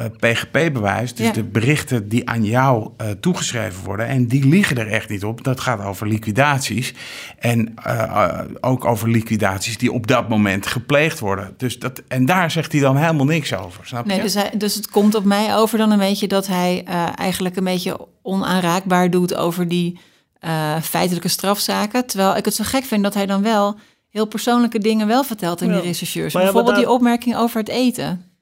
uh, 0.00 0.06
PGP-bewijs, 0.18 1.14
dus 1.14 1.26
Ja. 1.26 1.32
de 1.32 1.44
berichten 1.44 2.08
die 2.08 2.28
aan 2.28 2.44
jou 2.44 2.90
eh, 2.96 3.10
toegeschreven 3.10 3.84
worden, 3.84 4.06
en 4.06 4.26
die 4.26 4.48
liggen 4.48 4.78
er 4.78 4.88
echt 4.90 5.08
niet 5.08 5.24
op. 5.24 5.44
Dat 5.44 5.60
gaat 5.60 5.80
over 5.84 6.08
liquidaties 6.08 6.94
en 7.38 7.74
eh, 7.82 8.02
eh, 8.02 8.40
ook 8.60 8.84
over 8.84 9.08
liquidaties 9.10 9.78
die 9.78 9.92
op 9.92 10.06
dat 10.06 10.28
moment 10.28 10.66
gepleegd 10.66 11.18
worden. 11.20 11.54
Dus 11.56 11.78
dat, 11.78 12.02
en 12.08 12.26
daar 12.26 12.50
zegt 12.50 12.72
hij 12.72 12.80
dan 12.80 12.96
helemaal 12.96 13.24
niks 13.26 13.54
over, 13.54 13.86
snap 13.86 14.06
Nee, 14.06 14.16
je? 14.16 14.22
dus, 14.22 14.34
hij, 14.34 14.50
dus 14.56 14.74
het 14.74 14.90
komt 14.90 15.14
op 15.14 15.24
mij 15.24 15.56
over 15.56 15.78
dan 15.78 15.90
een 15.90 15.98
beetje 15.98 16.26
dat 16.28 16.46
hij 16.46 16.82
eh, 16.86 17.06
eigenlijk 17.14 17.56
een 17.56 17.64
beetje 17.64 18.06
onaanraakbaar 18.22 19.10
doet 19.10 19.34
over 19.34 19.68
die 19.68 19.98
eh, 20.40 20.80
feitelijke 20.82 21.28
strafzaken. 21.28 22.06
Terwijl 22.06 22.36
ik 22.36 22.44
het 22.44 22.54
zo 22.54 22.64
gek 22.66 22.84
vind 22.84 23.02
dat 23.02 23.14
hij 23.14 23.26
dan 23.26 23.42
wel 23.42 23.76
heel 24.10 24.26
persoonlijke 24.26 24.78
dingen 24.78 25.06
wel 25.06 25.24
vertelt 25.24 25.60
in 25.60 25.68
Ja. 25.68 25.74
die 25.74 25.82
rechercheurs. 25.82 26.32
Ja, 26.32 26.40
Bijvoorbeeld 26.42 26.76
die 26.76 26.90
opmerking 26.90 27.36
over 27.36 27.58
het 27.60 27.68
eten. 27.68 28.32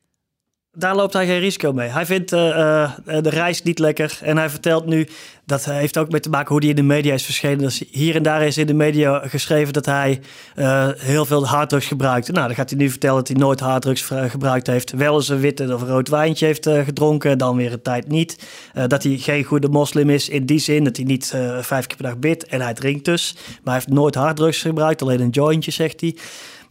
Daar 0.75 0.97
loopt 0.97 1.13
hij 1.13 1.27
geen 1.27 1.39
risico 1.39 1.73
mee. 1.73 1.89
Hij 1.89 2.07
vindt 2.07 2.33
eh, 2.33 2.83
eh, 2.83 2.91
de 3.05 3.31
reis 3.31 3.63
niet 3.63 3.79
lekker. 3.79 4.19
En 4.23 4.37
hij 4.37 4.51
vertelt 4.51 4.87
nu, 4.87 5.09
dat 5.45 5.65
heeft 5.65 5.99
ook 5.99 6.11
mee 6.11 6.21
te 6.21 6.29
maken 6.29 6.49
hoe 6.49 6.61
hij 6.61 6.69
in 6.69 6.77
de 6.77 6.83
media 6.83 7.15
is 7.15 7.25
verschenen. 7.25 7.59
Dus 7.59 7.85
hier 7.91 8.17
en 8.17 8.23
daar 8.23 8.43
is 8.43 8.59
in 8.59 8.67
de 8.67 8.75
media 8.75 9.29
geschreven 9.29 9.73
dat 9.73 9.87
hij 9.87 10.21
eh, 10.55 10.89
heel 10.97 11.25
veel 11.25 11.47
harddrugs 11.47 11.87
gebruikt. 11.87 12.33
Nou, 12.33 12.47
dan 12.47 12.57
gaat 12.57 12.71
hij 12.71 12.79
nu 12.79 12.91
vertellen 12.91 13.17
dat 13.17 13.29
hij 13.29 13.37
nooit 13.37 13.61
harddrugs 13.61 14.03
gebruikt 14.29 14.67
heeft. 14.67 14.93
Wel 14.93 15.15
eens 15.15 15.29
een 15.29 15.41
witte 15.41 15.75
of 15.75 15.83
rood 15.83 16.09
wijntje 16.09 16.47
heeft 16.47 16.69
gedronken, 16.69 17.39
dan 17.39 17.57
weer 17.57 17.73
een 17.73 17.83
tijd 17.83 18.09
niet. 18.09 18.47
Dat 18.87 19.03
hij 19.03 19.17
geen 19.17 19.45
goede 19.45 19.69
moslim 19.69 20.11
is 20.11 20.29
in 20.29 20.47
die 20.47 20.59
zin 20.59 20.85
dat 20.85 20.97
hij 20.97 21.05
niet 21.05 21.35
vijf 21.61 21.87
keer 21.87 21.97
per 21.97 22.07
dag 22.07 22.19
bidt. 22.19 22.45
En 22.45 22.61
hij 22.61 22.75
drinkt 22.75 23.05
dus. 23.05 23.35
Maar 23.35 23.61
hij 23.65 23.75
heeft 23.75 23.89
nooit 23.89 24.15
harddrugs 24.15 24.61
gebruikt, 24.61 25.03
alleen 25.03 25.21
een 25.21 25.31
jointje, 25.31 25.71
zegt 25.71 26.01
hij. 26.01 26.17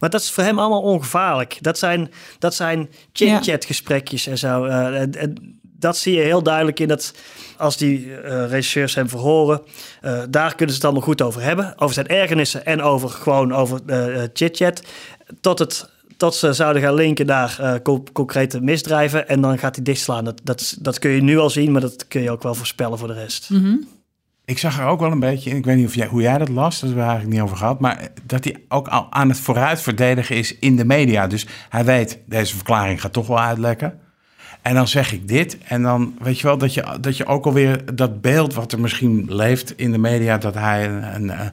Maar 0.02 0.10
dat 0.10 0.20
is 0.20 0.30
voor 0.30 0.44
hem 0.44 0.58
allemaal 0.58 0.82
ongevaarlijk. 0.82 1.58
Dat 1.60 1.78
zijn, 1.78 2.10
dat 2.38 2.54
zijn 2.54 2.90
chit-chat 3.12 3.64
gesprekjes 3.64 4.26
en 4.26 4.38
zo. 4.38 4.64
Eh, 4.64 5.00
en, 5.00 5.12
en 5.14 5.60
dat 5.62 5.96
zie 5.96 6.14
je 6.14 6.20
heel 6.20 6.42
duidelijk 6.42 6.80
in 6.80 6.88
dat 6.88 7.14
als 7.56 7.76
die 7.76 8.16
eh 8.16 8.48
regisseurs 8.48 8.94
hem 8.94 9.08
verhoren, 9.08 9.62
eh, 10.00 10.22
daar 10.30 10.54
kunnen 10.54 10.68
ze 10.68 10.74
het 10.74 10.84
allemaal 10.84 11.02
goed 11.02 11.22
over 11.22 11.42
hebben. 11.42 11.78
Over 11.78 11.94
zijn 11.94 12.06
ergernissen 12.08 12.66
en 12.66 12.82
over 12.82 13.08
gewoon 13.08 13.54
over 13.54 13.80
eh, 13.86 14.22
eh, 14.22 14.28
chit-chat. 14.32 14.82
Tot, 15.40 15.58
het, 15.58 15.88
tot 16.16 16.34
ze 16.34 16.52
zouden 16.52 16.82
gaan 16.82 16.94
linken 16.94 17.26
naar 17.26 17.56
eh, 17.60 17.74
co- 17.82 18.04
concrete 18.12 18.60
misdrijven. 18.60 19.28
En 19.28 19.40
dan 19.40 19.58
gaat 19.58 19.74
hij 19.76 19.84
dichtslaan. 19.84 20.24
Dat, 20.24 20.40
dat, 20.44 20.76
dat 20.80 20.98
kun 20.98 21.10
je 21.10 21.22
nu 21.22 21.38
al 21.38 21.50
zien, 21.50 21.72
maar 21.72 21.80
dat 21.80 22.08
kun 22.08 22.22
je 22.22 22.30
ook 22.30 22.42
wel 22.42 22.54
voorspellen 22.54 22.98
voor 22.98 23.08
de 23.08 23.14
rest. 23.14 23.50
Mhm. 23.50 23.76
Ik 24.52 24.58
zag 24.58 24.78
er 24.78 24.86
ook 24.86 25.00
wel 25.00 25.10
een 25.10 25.20
beetje 25.20 25.50
in. 25.50 25.56
Ik 25.56 25.64
weet 25.64 25.76
niet 25.76 25.86
of 25.86 25.94
jij, 25.94 26.06
hoe 26.06 26.22
jij 26.22 26.38
dat 26.38 26.48
las, 26.48 26.80
daar 26.80 26.88
hebben 26.88 27.04
we 27.04 27.10
eigenlijk 27.10 27.32
niet 27.32 27.42
over 27.42 27.56
gehad. 27.56 27.80
Maar 27.80 28.08
dat 28.26 28.44
hij 28.44 28.56
ook 28.68 28.88
al 28.88 29.06
aan 29.10 29.28
het 29.28 29.38
vooruit 29.38 29.80
verdedigen 29.80 30.36
is 30.36 30.58
in 30.58 30.76
de 30.76 30.84
media. 30.84 31.26
Dus 31.26 31.46
hij 31.68 31.84
weet, 31.84 32.18
deze 32.26 32.54
verklaring 32.54 33.00
gaat 33.00 33.12
toch 33.12 33.26
wel 33.26 33.40
uitlekken. 33.40 33.98
En 34.62 34.74
dan 34.74 34.88
zeg 34.88 35.12
ik 35.12 35.28
dit. 35.28 35.58
En 35.64 35.82
dan 35.82 36.14
weet 36.18 36.38
je 36.38 36.46
wel 36.46 36.58
dat 36.58 36.74
je, 36.74 36.84
dat 37.00 37.16
je 37.16 37.26
ook 37.26 37.46
alweer 37.46 37.94
dat 37.94 38.20
beeld 38.20 38.54
wat 38.54 38.72
er 38.72 38.80
misschien 38.80 39.26
leeft 39.28 39.72
in 39.76 39.92
de 39.92 39.98
media. 39.98 40.38
dat 40.38 40.54
hij 40.54 40.88
een, 40.88 41.14
een, 41.14 41.52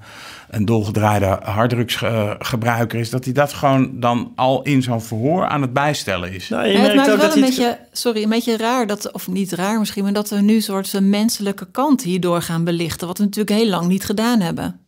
een 0.49 0.65
dolgedraaide 0.65 1.39
harddrugsgebruiker 1.43 2.99
is. 2.99 3.09
Dat 3.09 3.23
hij 3.23 3.33
dat 3.33 3.53
gewoon 3.53 3.99
dan 3.99 4.31
al 4.35 4.61
in 4.61 4.81
zo'n 4.81 5.01
verhoor 5.01 5.47
aan 5.47 5.61
het 5.61 5.73
bijstellen 5.73 6.33
is. 6.33 6.49
Nou, 6.49 6.67
je 6.67 6.71
Ja, 6.71 6.79
het 6.79 6.81
merkt 6.81 6.95
maakt 6.95 7.09
ook 7.09 7.17
wel 7.17 7.25
dat 7.25 7.35
een 7.35 7.41
beetje, 7.41 7.79
sorry, 7.91 8.23
een 8.23 8.29
beetje 8.29 8.57
raar 8.57 8.87
dat, 8.87 9.11
of 9.11 9.27
niet 9.27 9.51
raar 9.51 9.79
misschien, 9.79 10.03
maar 10.03 10.13
dat 10.13 10.29
we 10.29 10.41
nu 10.41 10.55
een 10.55 10.61
soort 10.61 10.87
zijn 10.87 11.09
menselijke 11.09 11.67
kant 11.71 12.03
hierdoor 12.03 12.41
gaan 12.41 12.63
belichten, 12.63 13.07
wat 13.07 13.17
we 13.17 13.23
natuurlijk 13.23 13.59
heel 13.59 13.69
lang 13.69 13.87
niet 13.87 14.05
gedaan 14.05 14.39
hebben. 14.39 14.79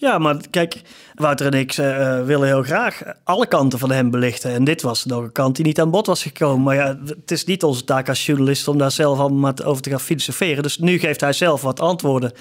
Ja, 0.00 0.18
maar 0.18 0.36
kijk, 0.50 0.82
Wouter 1.14 1.46
en 1.46 1.58
ik 1.58 1.72
eh, 1.72 2.24
willen 2.24 2.46
heel 2.46 2.62
graag 2.62 3.02
alle 3.24 3.46
kanten 3.46 3.78
van 3.78 3.90
hem 3.90 4.10
belichten. 4.10 4.50
En 4.50 4.64
dit 4.64 4.82
was 4.82 5.04
nog 5.04 5.22
een 5.22 5.32
kant 5.32 5.56
die 5.56 5.64
niet 5.64 5.80
aan 5.80 5.90
bod 5.90 6.06
was 6.06 6.22
gekomen. 6.22 6.62
Maar 6.62 6.74
ja, 6.74 6.98
het 7.06 7.30
is 7.30 7.44
niet 7.44 7.62
onze 7.62 7.84
taak 7.84 8.08
als 8.08 8.26
journalist 8.26 8.68
om 8.68 8.78
daar 8.78 8.90
zelf 8.90 9.18
allemaal 9.18 9.54
over 9.64 9.82
te 9.82 9.90
gaan 9.90 10.00
filosoferen. 10.00 10.62
Dus 10.62 10.78
nu 10.78 10.98
geeft 10.98 11.20
hij 11.20 11.32
zelf 11.32 11.62
wat 11.62 11.80
antwoorden. 11.80 12.32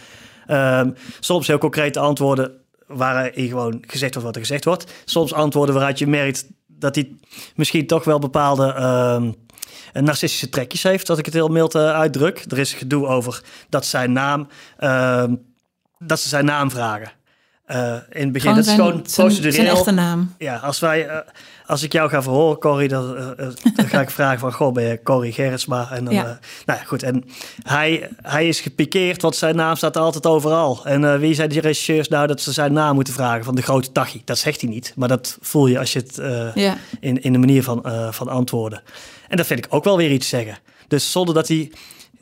Ehm, 0.47 0.91
soms 1.19 1.47
heel 1.47 1.57
concrete 1.57 1.99
antwoorden 1.99 2.51
waarin 2.87 3.47
gewoon 3.47 3.83
gezegd 3.87 4.13
wordt 4.13 4.27
wat 4.27 4.35
er 4.35 4.41
gezegd 4.41 4.65
wordt. 4.65 4.91
Soms 5.05 5.33
antwoorden 5.33 5.75
waaruit 5.75 5.99
je 5.99 6.07
merkt 6.07 6.47
dat 6.67 6.95
hij 6.95 7.15
misschien 7.55 7.87
toch 7.87 8.03
wel 8.03 8.19
bepaalde... 8.19 8.73
ehm, 8.73 9.31
narcistische 9.93 10.49
trekjes 10.49 10.83
heeft, 10.83 11.07
dat 11.07 11.17
ik 11.17 11.25
het 11.25 11.33
heel 11.33 11.47
mild 11.47 11.75
eh, 11.75 11.91
uitdruk. 11.91 12.45
Er 12.47 12.57
is 12.57 12.73
gedoe 12.73 13.07
over 13.07 13.43
dat 13.69 13.85
zijn 13.85 14.11
naam, 14.11 14.47
ehm, 14.77 15.35
dat 15.97 16.19
ze 16.19 16.27
zijn 16.27 16.45
naam 16.45 16.71
vragen. 16.71 17.17
Eh, 17.69 17.93
in 18.09 18.23
het 18.23 18.31
begin, 18.31 18.55
dat 18.55 18.65
is 18.65 18.73
gewoon 18.73 19.01
zijn, 19.05 19.27
procedureel. 19.27 19.51
zijn 19.51 19.67
echte 19.67 19.91
naam. 19.91 20.35
Ja, 20.37 20.55
als, 20.55 20.79
wij, 20.79 21.07
eh, 21.07 21.17
als 21.65 21.83
ik 21.83 21.91
jou 21.93 22.09
ga 22.09 22.21
verhoren, 22.21 22.57
Corrie, 22.59 22.87
dan, 22.87 23.17
eh, 23.17 23.47
dan 23.75 23.87
ga 23.87 24.01
ik 24.01 24.09
vragen 24.19 24.39
van... 24.39 24.53
Goh, 24.53 24.73
ben 24.73 24.83
je 24.83 24.99
Corrie 25.03 25.31
Gerritsma? 25.31 25.91
En 25.91 26.05
dan, 26.05 26.13
Ja. 26.13 26.23
nou 26.65 26.79
ja, 26.79 26.85
goed. 26.85 27.03
En 27.03 27.23
hij, 27.63 28.09
hij 28.21 28.47
is 28.47 28.59
gepikeerd, 28.59 29.21
want 29.21 29.35
zijn 29.35 29.55
naam 29.55 29.75
staat 29.75 29.97
altijd 29.97 30.25
overal. 30.25 30.85
En 30.85 31.19
wie 31.19 31.33
zijn 31.33 31.49
die 31.49 31.61
regisseurs 31.61 32.07
nou 32.07 32.27
dat 32.27 32.41
ze 32.41 32.51
zijn 32.51 32.73
naam 32.73 32.95
moeten 32.95 33.13
vragen 33.13 33.43
van 33.43 33.55
de 33.55 33.61
grote 33.61 33.91
Tachi? 33.91 34.21
Dat 34.25 34.37
zegt 34.37 34.61
hij 34.61 34.69
niet, 34.69 34.93
maar 34.95 35.07
dat 35.07 35.37
voel 35.41 35.67
je 35.67 35.79
als 35.79 35.93
je 35.93 35.99
het 35.99 36.15
Ja. 36.55 36.77
in, 36.99 37.21
in 37.21 37.31
de 37.33 37.39
manier 37.39 37.63
van, 37.63 37.85
van 38.11 38.27
antwoorden. 38.27 38.81
En 39.27 39.37
dat 39.37 39.45
vind 39.45 39.65
ik 39.65 39.73
ook 39.73 39.83
wel 39.83 39.97
weer 39.97 40.11
iets 40.11 40.29
zeggen. 40.29 40.57
Dus 40.87 41.11
zonder 41.11 41.35
dat 41.35 41.47
hij 41.47 41.71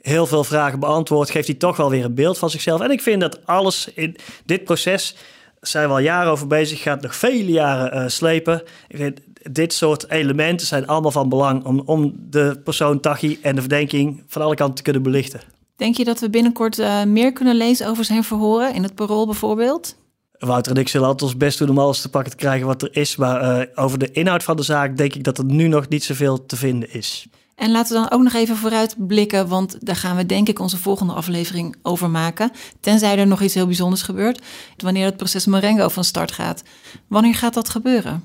heel 0.01 0.27
veel 0.27 0.43
vragen 0.43 0.79
beantwoordt, 0.79 1.31
geeft 1.31 1.47
hij 1.47 1.55
toch 1.55 1.77
wel 1.77 1.89
weer 1.89 2.05
een 2.05 2.15
beeld 2.15 2.37
van 2.37 2.49
zichzelf. 2.49 2.81
En 2.81 2.91
ik 2.91 3.01
vind 3.01 3.21
dat 3.21 3.45
alles 3.45 3.89
in 3.93 4.15
dit 4.45 4.63
proces 4.63 5.15
zijn 5.61 5.87
we 5.87 5.93
al 5.93 5.99
jaren 5.99 6.31
over 6.31 6.47
bezig, 6.47 6.81
gaat 6.81 7.01
nog 7.01 7.15
vele 7.15 7.51
jaren 7.51 7.91
eh, 7.91 8.07
slepen. 8.07 8.63
Ik 8.87 8.97
vind, 8.97 9.19
dit 9.51 9.73
soort 9.73 10.09
elementen 10.09 10.67
zijn 10.67 10.87
allemaal 10.87 11.11
van 11.11 11.29
belang 11.29 11.63
om, 11.65 11.81
om 11.85 12.13
de 12.29 12.59
persoon 12.63 12.99
Tachi 12.99 13.39
en 13.41 13.55
de 13.55 13.61
verdenking 13.61 14.23
van 14.27 14.41
alle 14.41 14.55
kanten 14.55 14.75
te 14.75 14.81
kunnen 14.81 15.01
belichten. 15.01 15.41
Denk 15.75 15.95
je 15.95 16.03
dat 16.03 16.19
we 16.19 16.29
binnenkort 16.29 16.79
eh, 16.79 17.03
meer 17.03 17.33
kunnen 17.33 17.55
lezen 17.55 17.87
over 17.87 18.05
zijn 18.05 18.23
verhoren, 18.23 18.73
in 18.73 18.83
het 18.83 18.95
parool 18.95 19.25
bijvoorbeeld? 19.25 19.95
Wouter 20.39 20.71
en 20.71 20.81
ik 20.81 20.87
zullen 20.87 21.07
altijd 21.07 21.29
ons 21.29 21.39
best 21.39 21.57
doen 21.57 21.69
om 21.69 21.79
alles 21.79 22.01
te 22.01 22.09
pakken 22.09 22.31
te 22.31 22.37
krijgen 22.37 22.67
wat 22.67 22.81
er 22.81 22.95
is. 22.95 23.15
Maar 23.15 23.41
eh, 23.41 23.83
over 23.83 23.99
de 23.99 24.11
inhoud 24.11 24.43
van 24.43 24.55
de 24.55 24.63
zaak 24.63 24.97
denk 24.97 25.13
ik 25.13 25.23
dat 25.23 25.37
er 25.37 25.45
nu 25.45 25.67
nog 25.67 25.87
niet 25.87 26.03
zoveel 26.03 26.45
te 26.45 26.55
vinden 26.55 26.93
is. 26.93 27.27
En 27.57 27.71
laten 27.71 27.93
we 27.93 28.01
dan 28.01 28.11
ook 28.11 28.23
nog 28.23 28.33
even 28.33 28.55
vooruit 28.55 28.95
blikken, 29.07 29.47
want 29.47 29.77
daar 29.79 29.95
gaan 29.95 30.15
we 30.15 30.25
denk 30.25 30.47
ik 30.47 30.59
onze 30.59 30.77
volgende 30.77 31.13
aflevering 31.13 31.75
over 31.81 32.09
maken. 32.09 32.51
Tenzij 32.79 33.17
er 33.17 33.27
nog 33.27 33.41
iets 33.41 33.53
heel 33.53 33.65
bijzonders 33.65 34.01
gebeurt, 34.01 34.41
wanneer 34.77 35.05
het 35.05 35.17
proces 35.17 35.45
Marengo 35.45 35.87
van 35.89 36.03
start 36.03 36.31
gaat. 36.31 36.63
Wanneer 37.07 37.35
gaat 37.35 37.53
dat 37.53 37.69
gebeuren? 37.69 38.23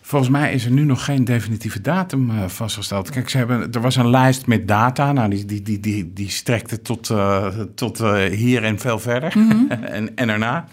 Volgens 0.00 0.30
mij 0.30 0.52
is 0.52 0.64
er 0.64 0.70
nu 0.70 0.84
nog 0.84 1.04
geen 1.04 1.24
definitieve 1.24 1.80
datum 1.80 2.30
eh, 2.30 2.48
vastgesteld. 2.48 3.10
Kijk, 3.10 3.28
ze 3.28 3.36
hebben, 3.36 3.72
er 3.72 3.80
was 3.80 3.96
een 3.96 4.10
lijst 4.10 4.46
met 4.46 4.68
data. 4.68 5.12
Nou, 5.12 5.30
die, 5.30 5.44
die, 5.44 5.62
die, 5.62 5.80
die, 5.80 6.12
die 6.12 6.30
strekte 6.30 6.82
tot, 6.82 7.10
eh, 7.10 7.46
tot 7.74 8.00
eh, 8.00 8.24
hier 8.24 8.64
en 8.64 8.78
veel 8.78 8.98
verder. 8.98 9.32
en, 9.68 10.16
en 10.16 10.28
erna. 10.28 10.68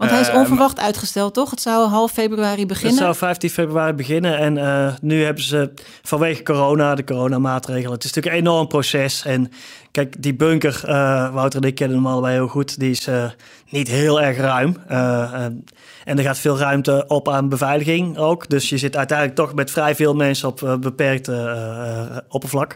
Want 0.00 0.12
hij 0.12 0.20
is 0.20 0.28
Eh, 0.28 0.34
onverwacht 0.34 0.78
uitgesteld, 0.80 1.34
toch? 1.34 1.50
Het 1.50 1.60
zou 1.60 1.88
half 1.88 2.12
februari 2.12 2.58
Het 2.58 2.68
beginnen. 2.68 2.98
zou 2.98 3.14
15 3.14 3.50
februari 3.50 3.92
beginnen 3.92 4.38
en 4.38 4.58
eh, 4.58 4.92
nu 5.00 5.24
hebben 5.24 5.42
ze 5.42 5.72
vanwege 6.02 6.42
corona, 6.42 6.94
de 6.94 7.04
coronamaatregelen, 7.04 7.92
het 7.92 8.04
is 8.04 8.12
natuurlijk 8.12 8.42
een 8.42 8.48
enorm 8.48 8.68
proces. 8.68 9.24
En 9.24 9.50
kijk, 9.90 10.22
die 10.22 10.34
bunker, 10.34 10.82
eh, 10.84 11.32
Wouter 11.34 11.62
en 11.62 11.68
ik 11.68 11.74
kennen 11.74 11.96
hem 11.96 12.06
allebei 12.06 12.34
heel 12.34 12.48
goed, 12.48 12.78
die 12.78 12.90
is 12.90 13.06
eh, 13.06 13.24
niet 13.68 13.88
heel 13.88 14.20
erg 14.20 14.36
ruim. 14.36 14.76
En, 14.88 15.64
en 16.04 16.18
er 16.18 16.24
gaat 16.24 16.38
veel 16.38 16.58
ruimte 16.58 17.04
op 17.08 17.28
aan 17.28 17.48
beveiliging 17.48 18.18
ook. 18.18 18.48
Dus 18.48 18.68
je 18.68 18.78
zit 18.78 18.96
uiteindelijk 18.96 19.38
toch 19.38 19.54
met 19.54 19.70
vrij 19.70 19.94
veel 19.94 20.14
mensen 20.14 20.48
op 20.48 20.78
beperkt 20.80 21.28
eh, 21.28 22.16
oppervlak. 22.28 22.74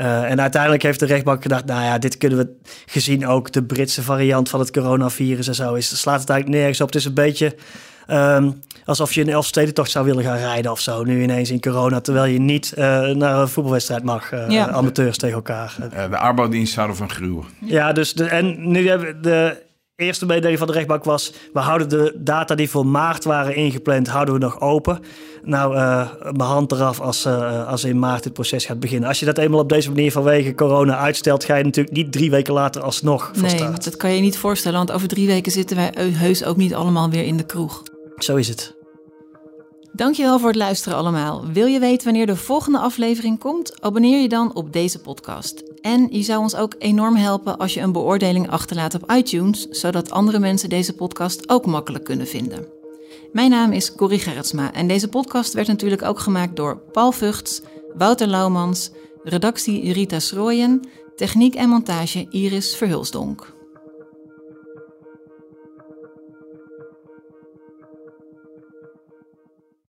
Eh, 0.00 0.30
en 0.30 0.40
uiteindelijk 0.40 0.82
heeft 0.82 1.00
de 1.00 1.06
rechtbank 1.06 1.42
gedacht, 1.42 1.64
nou 1.64 1.82
ja, 1.82 1.98
dit 1.98 2.16
kunnen 2.16 2.38
we 2.38 2.48
gezien 2.86 3.26
ook 3.26 3.52
de 3.52 3.62
Britse 3.62 4.02
variant 4.02 4.48
van 4.48 4.60
het 4.60 4.70
coronavirus 4.70 5.48
en 5.48 5.54
zo 5.54 5.74
is, 5.74 6.00
slaat 6.00 6.20
het 6.20 6.30
eigenlijk 6.30 6.60
nergens 6.60 6.80
op. 6.80 6.86
Het 6.86 6.96
is 6.96 7.04
een 7.04 7.14
beetje 7.14 7.54
ehm, 8.06 8.50
alsof 8.84 9.12
je 9.12 9.20
een 9.20 9.28
Elfstedentocht 9.28 9.90
zou 9.90 10.04
willen 10.04 10.24
gaan 10.24 10.36
rijden 10.36 10.70
of 10.70 10.80
zo, 10.80 11.04
nu 11.04 11.22
ineens 11.22 11.50
in 11.50 11.60
corona, 11.60 12.00
terwijl 12.00 12.32
je 12.32 12.38
niet 12.38 12.72
eh, 12.72 12.84
naar 13.08 13.38
een 13.38 13.48
voetbalwedstrijd 13.48 14.04
mag, 14.04 14.32
eh, 14.32 14.48
Ja. 14.48 14.68
amateurs 14.68 15.16
tegen 15.18 15.36
elkaar. 15.36 15.76
Eh, 15.92 16.10
de 16.10 16.16
arbodienst 16.18 16.72
zouden 16.72 16.96
van 16.96 17.10
gruwen. 17.10 17.44
Ja, 17.58 17.92
dus 17.92 18.12
de, 18.12 18.24
en 18.24 18.70
nu 18.70 18.88
hebben 18.88 19.06
we 19.06 19.20
de 19.20 19.56
eerste 20.00 20.26
mededeling 20.26 20.58
van 20.58 20.66
de 20.66 20.72
rechtbank 20.72 21.04
was, 21.04 21.32
we 21.52 21.60
houden 21.60 21.88
de 21.88 22.14
data 22.16 22.54
die 22.54 22.70
voor 22.70 22.86
maart 22.86 23.24
waren 23.24 23.54
ingepland, 23.54 24.08
houden 24.08 24.34
we 24.34 24.40
nog 24.40 24.60
open. 24.60 25.00
Nou, 25.42 25.76
eh, 25.76 26.08
mijn 26.22 26.40
hand 26.40 26.72
eraf 26.72 27.00
als, 27.00 27.24
eh, 27.24 27.68
als 27.68 27.84
in 27.84 27.98
maart 27.98 28.24
het 28.24 28.32
proces 28.32 28.64
gaat 28.64 28.80
beginnen. 28.80 29.08
Als 29.08 29.18
je 29.20 29.26
dat 29.26 29.38
eenmaal 29.38 29.60
op 29.60 29.68
deze 29.68 29.88
manier 29.90 30.12
vanwege 30.12 30.54
corona 30.54 30.96
uitstelt, 30.98 31.44
ga 31.44 31.56
je 31.56 31.64
natuurlijk 31.64 31.96
niet 31.96 32.12
drie 32.12 32.30
weken 32.30 32.54
later 32.54 32.82
alsnog 32.82 33.30
van 33.32 33.42
Nee, 33.42 33.56
start. 33.56 33.84
dat 33.84 33.96
kan 33.96 34.14
je 34.14 34.20
niet 34.20 34.38
voorstellen, 34.38 34.78
want 34.78 34.92
over 34.92 35.08
drie 35.08 35.26
weken 35.26 35.52
zitten 35.52 35.76
wij 35.76 35.92
heus 36.12 36.44
ook 36.44 36.56
niet 36.56 36.74
allemaal 36.74 37.10
weer 37.10 37.24
in 37.24 37.36
de 37.36 37.46
kroeg. 37.46 37.82
Zo 38.18 38.36
is 38.36 38.48
het. 38.48 38.78
Dankjewel 39.92 40.38
voor 40.38 40.48
het 40.48 40.56
luisteren 40.56 40.98
allemaal. 40.98 41.46
Wil 41.52 41.66
je 41.66 41.78
weten 41.78 42.04
wanneer 42.04 42.26
de 42.26 42.36
volgende 42.36 42.78
aflevering 42.78 43.38
komt? 43.38 43.82
Abonneer 43.82 44.20
je 44.20 44.28
dan 44.28 44.54
op 44.54 44.72
deze 44.72 45.00
podcast. 45.00 45.62
En 45.80 46.08
je 46.10 46.22
zou 46.22 46.40
ons 46.40 46.56
ook 46.56 46.74
enorm 46.78 47.14
helpen 47.16 47.58
als 47.58 47.74
je 47.74 47.80
een 47.80 47.92
beoordeling 47.92 48.50
achterlaat 48.50 48.94
op 48.94 49.12
iTunes, 49.12 49.68
zodat 49.68 50.10
andere 50.10 50.38
mensen 50.38 50.68
deze 50.68 50.94
podcast 50.94 51.48
ook 51.48 51.66
makkelijk 51.66 52.04
kunnen 52.04 52.26
vinden. 52.26 52.66
Mijn 53.32 53.50
naam 53.50 53.72
is 53.72 53.94
Corrie 53.94 54.18
Gerritsma 54.18 54.72
en 54.72 54.88
deze 54.88 55.08
podcast 55.08 55.52
werd 55.52 55.66
natuurlijk 55.66 56.02
ook 56.02 56.18
gemaakt 56.18 56.56
door 56.56 56.76
Paul 56.92 57.12
Vugts, 57.12 57.60
Wouter 57.94 58.26
Laumans, 58.26 58.90
redactie 59.22 59.92
Rita 59.92 60.18
Schrooyen, 60.18 60.80
techniek 61.16 61.54
en 61.54 61.68
montage 61.68 62.26
Iris 62.30 62.76
Verhulsdonk. 62.76 63.59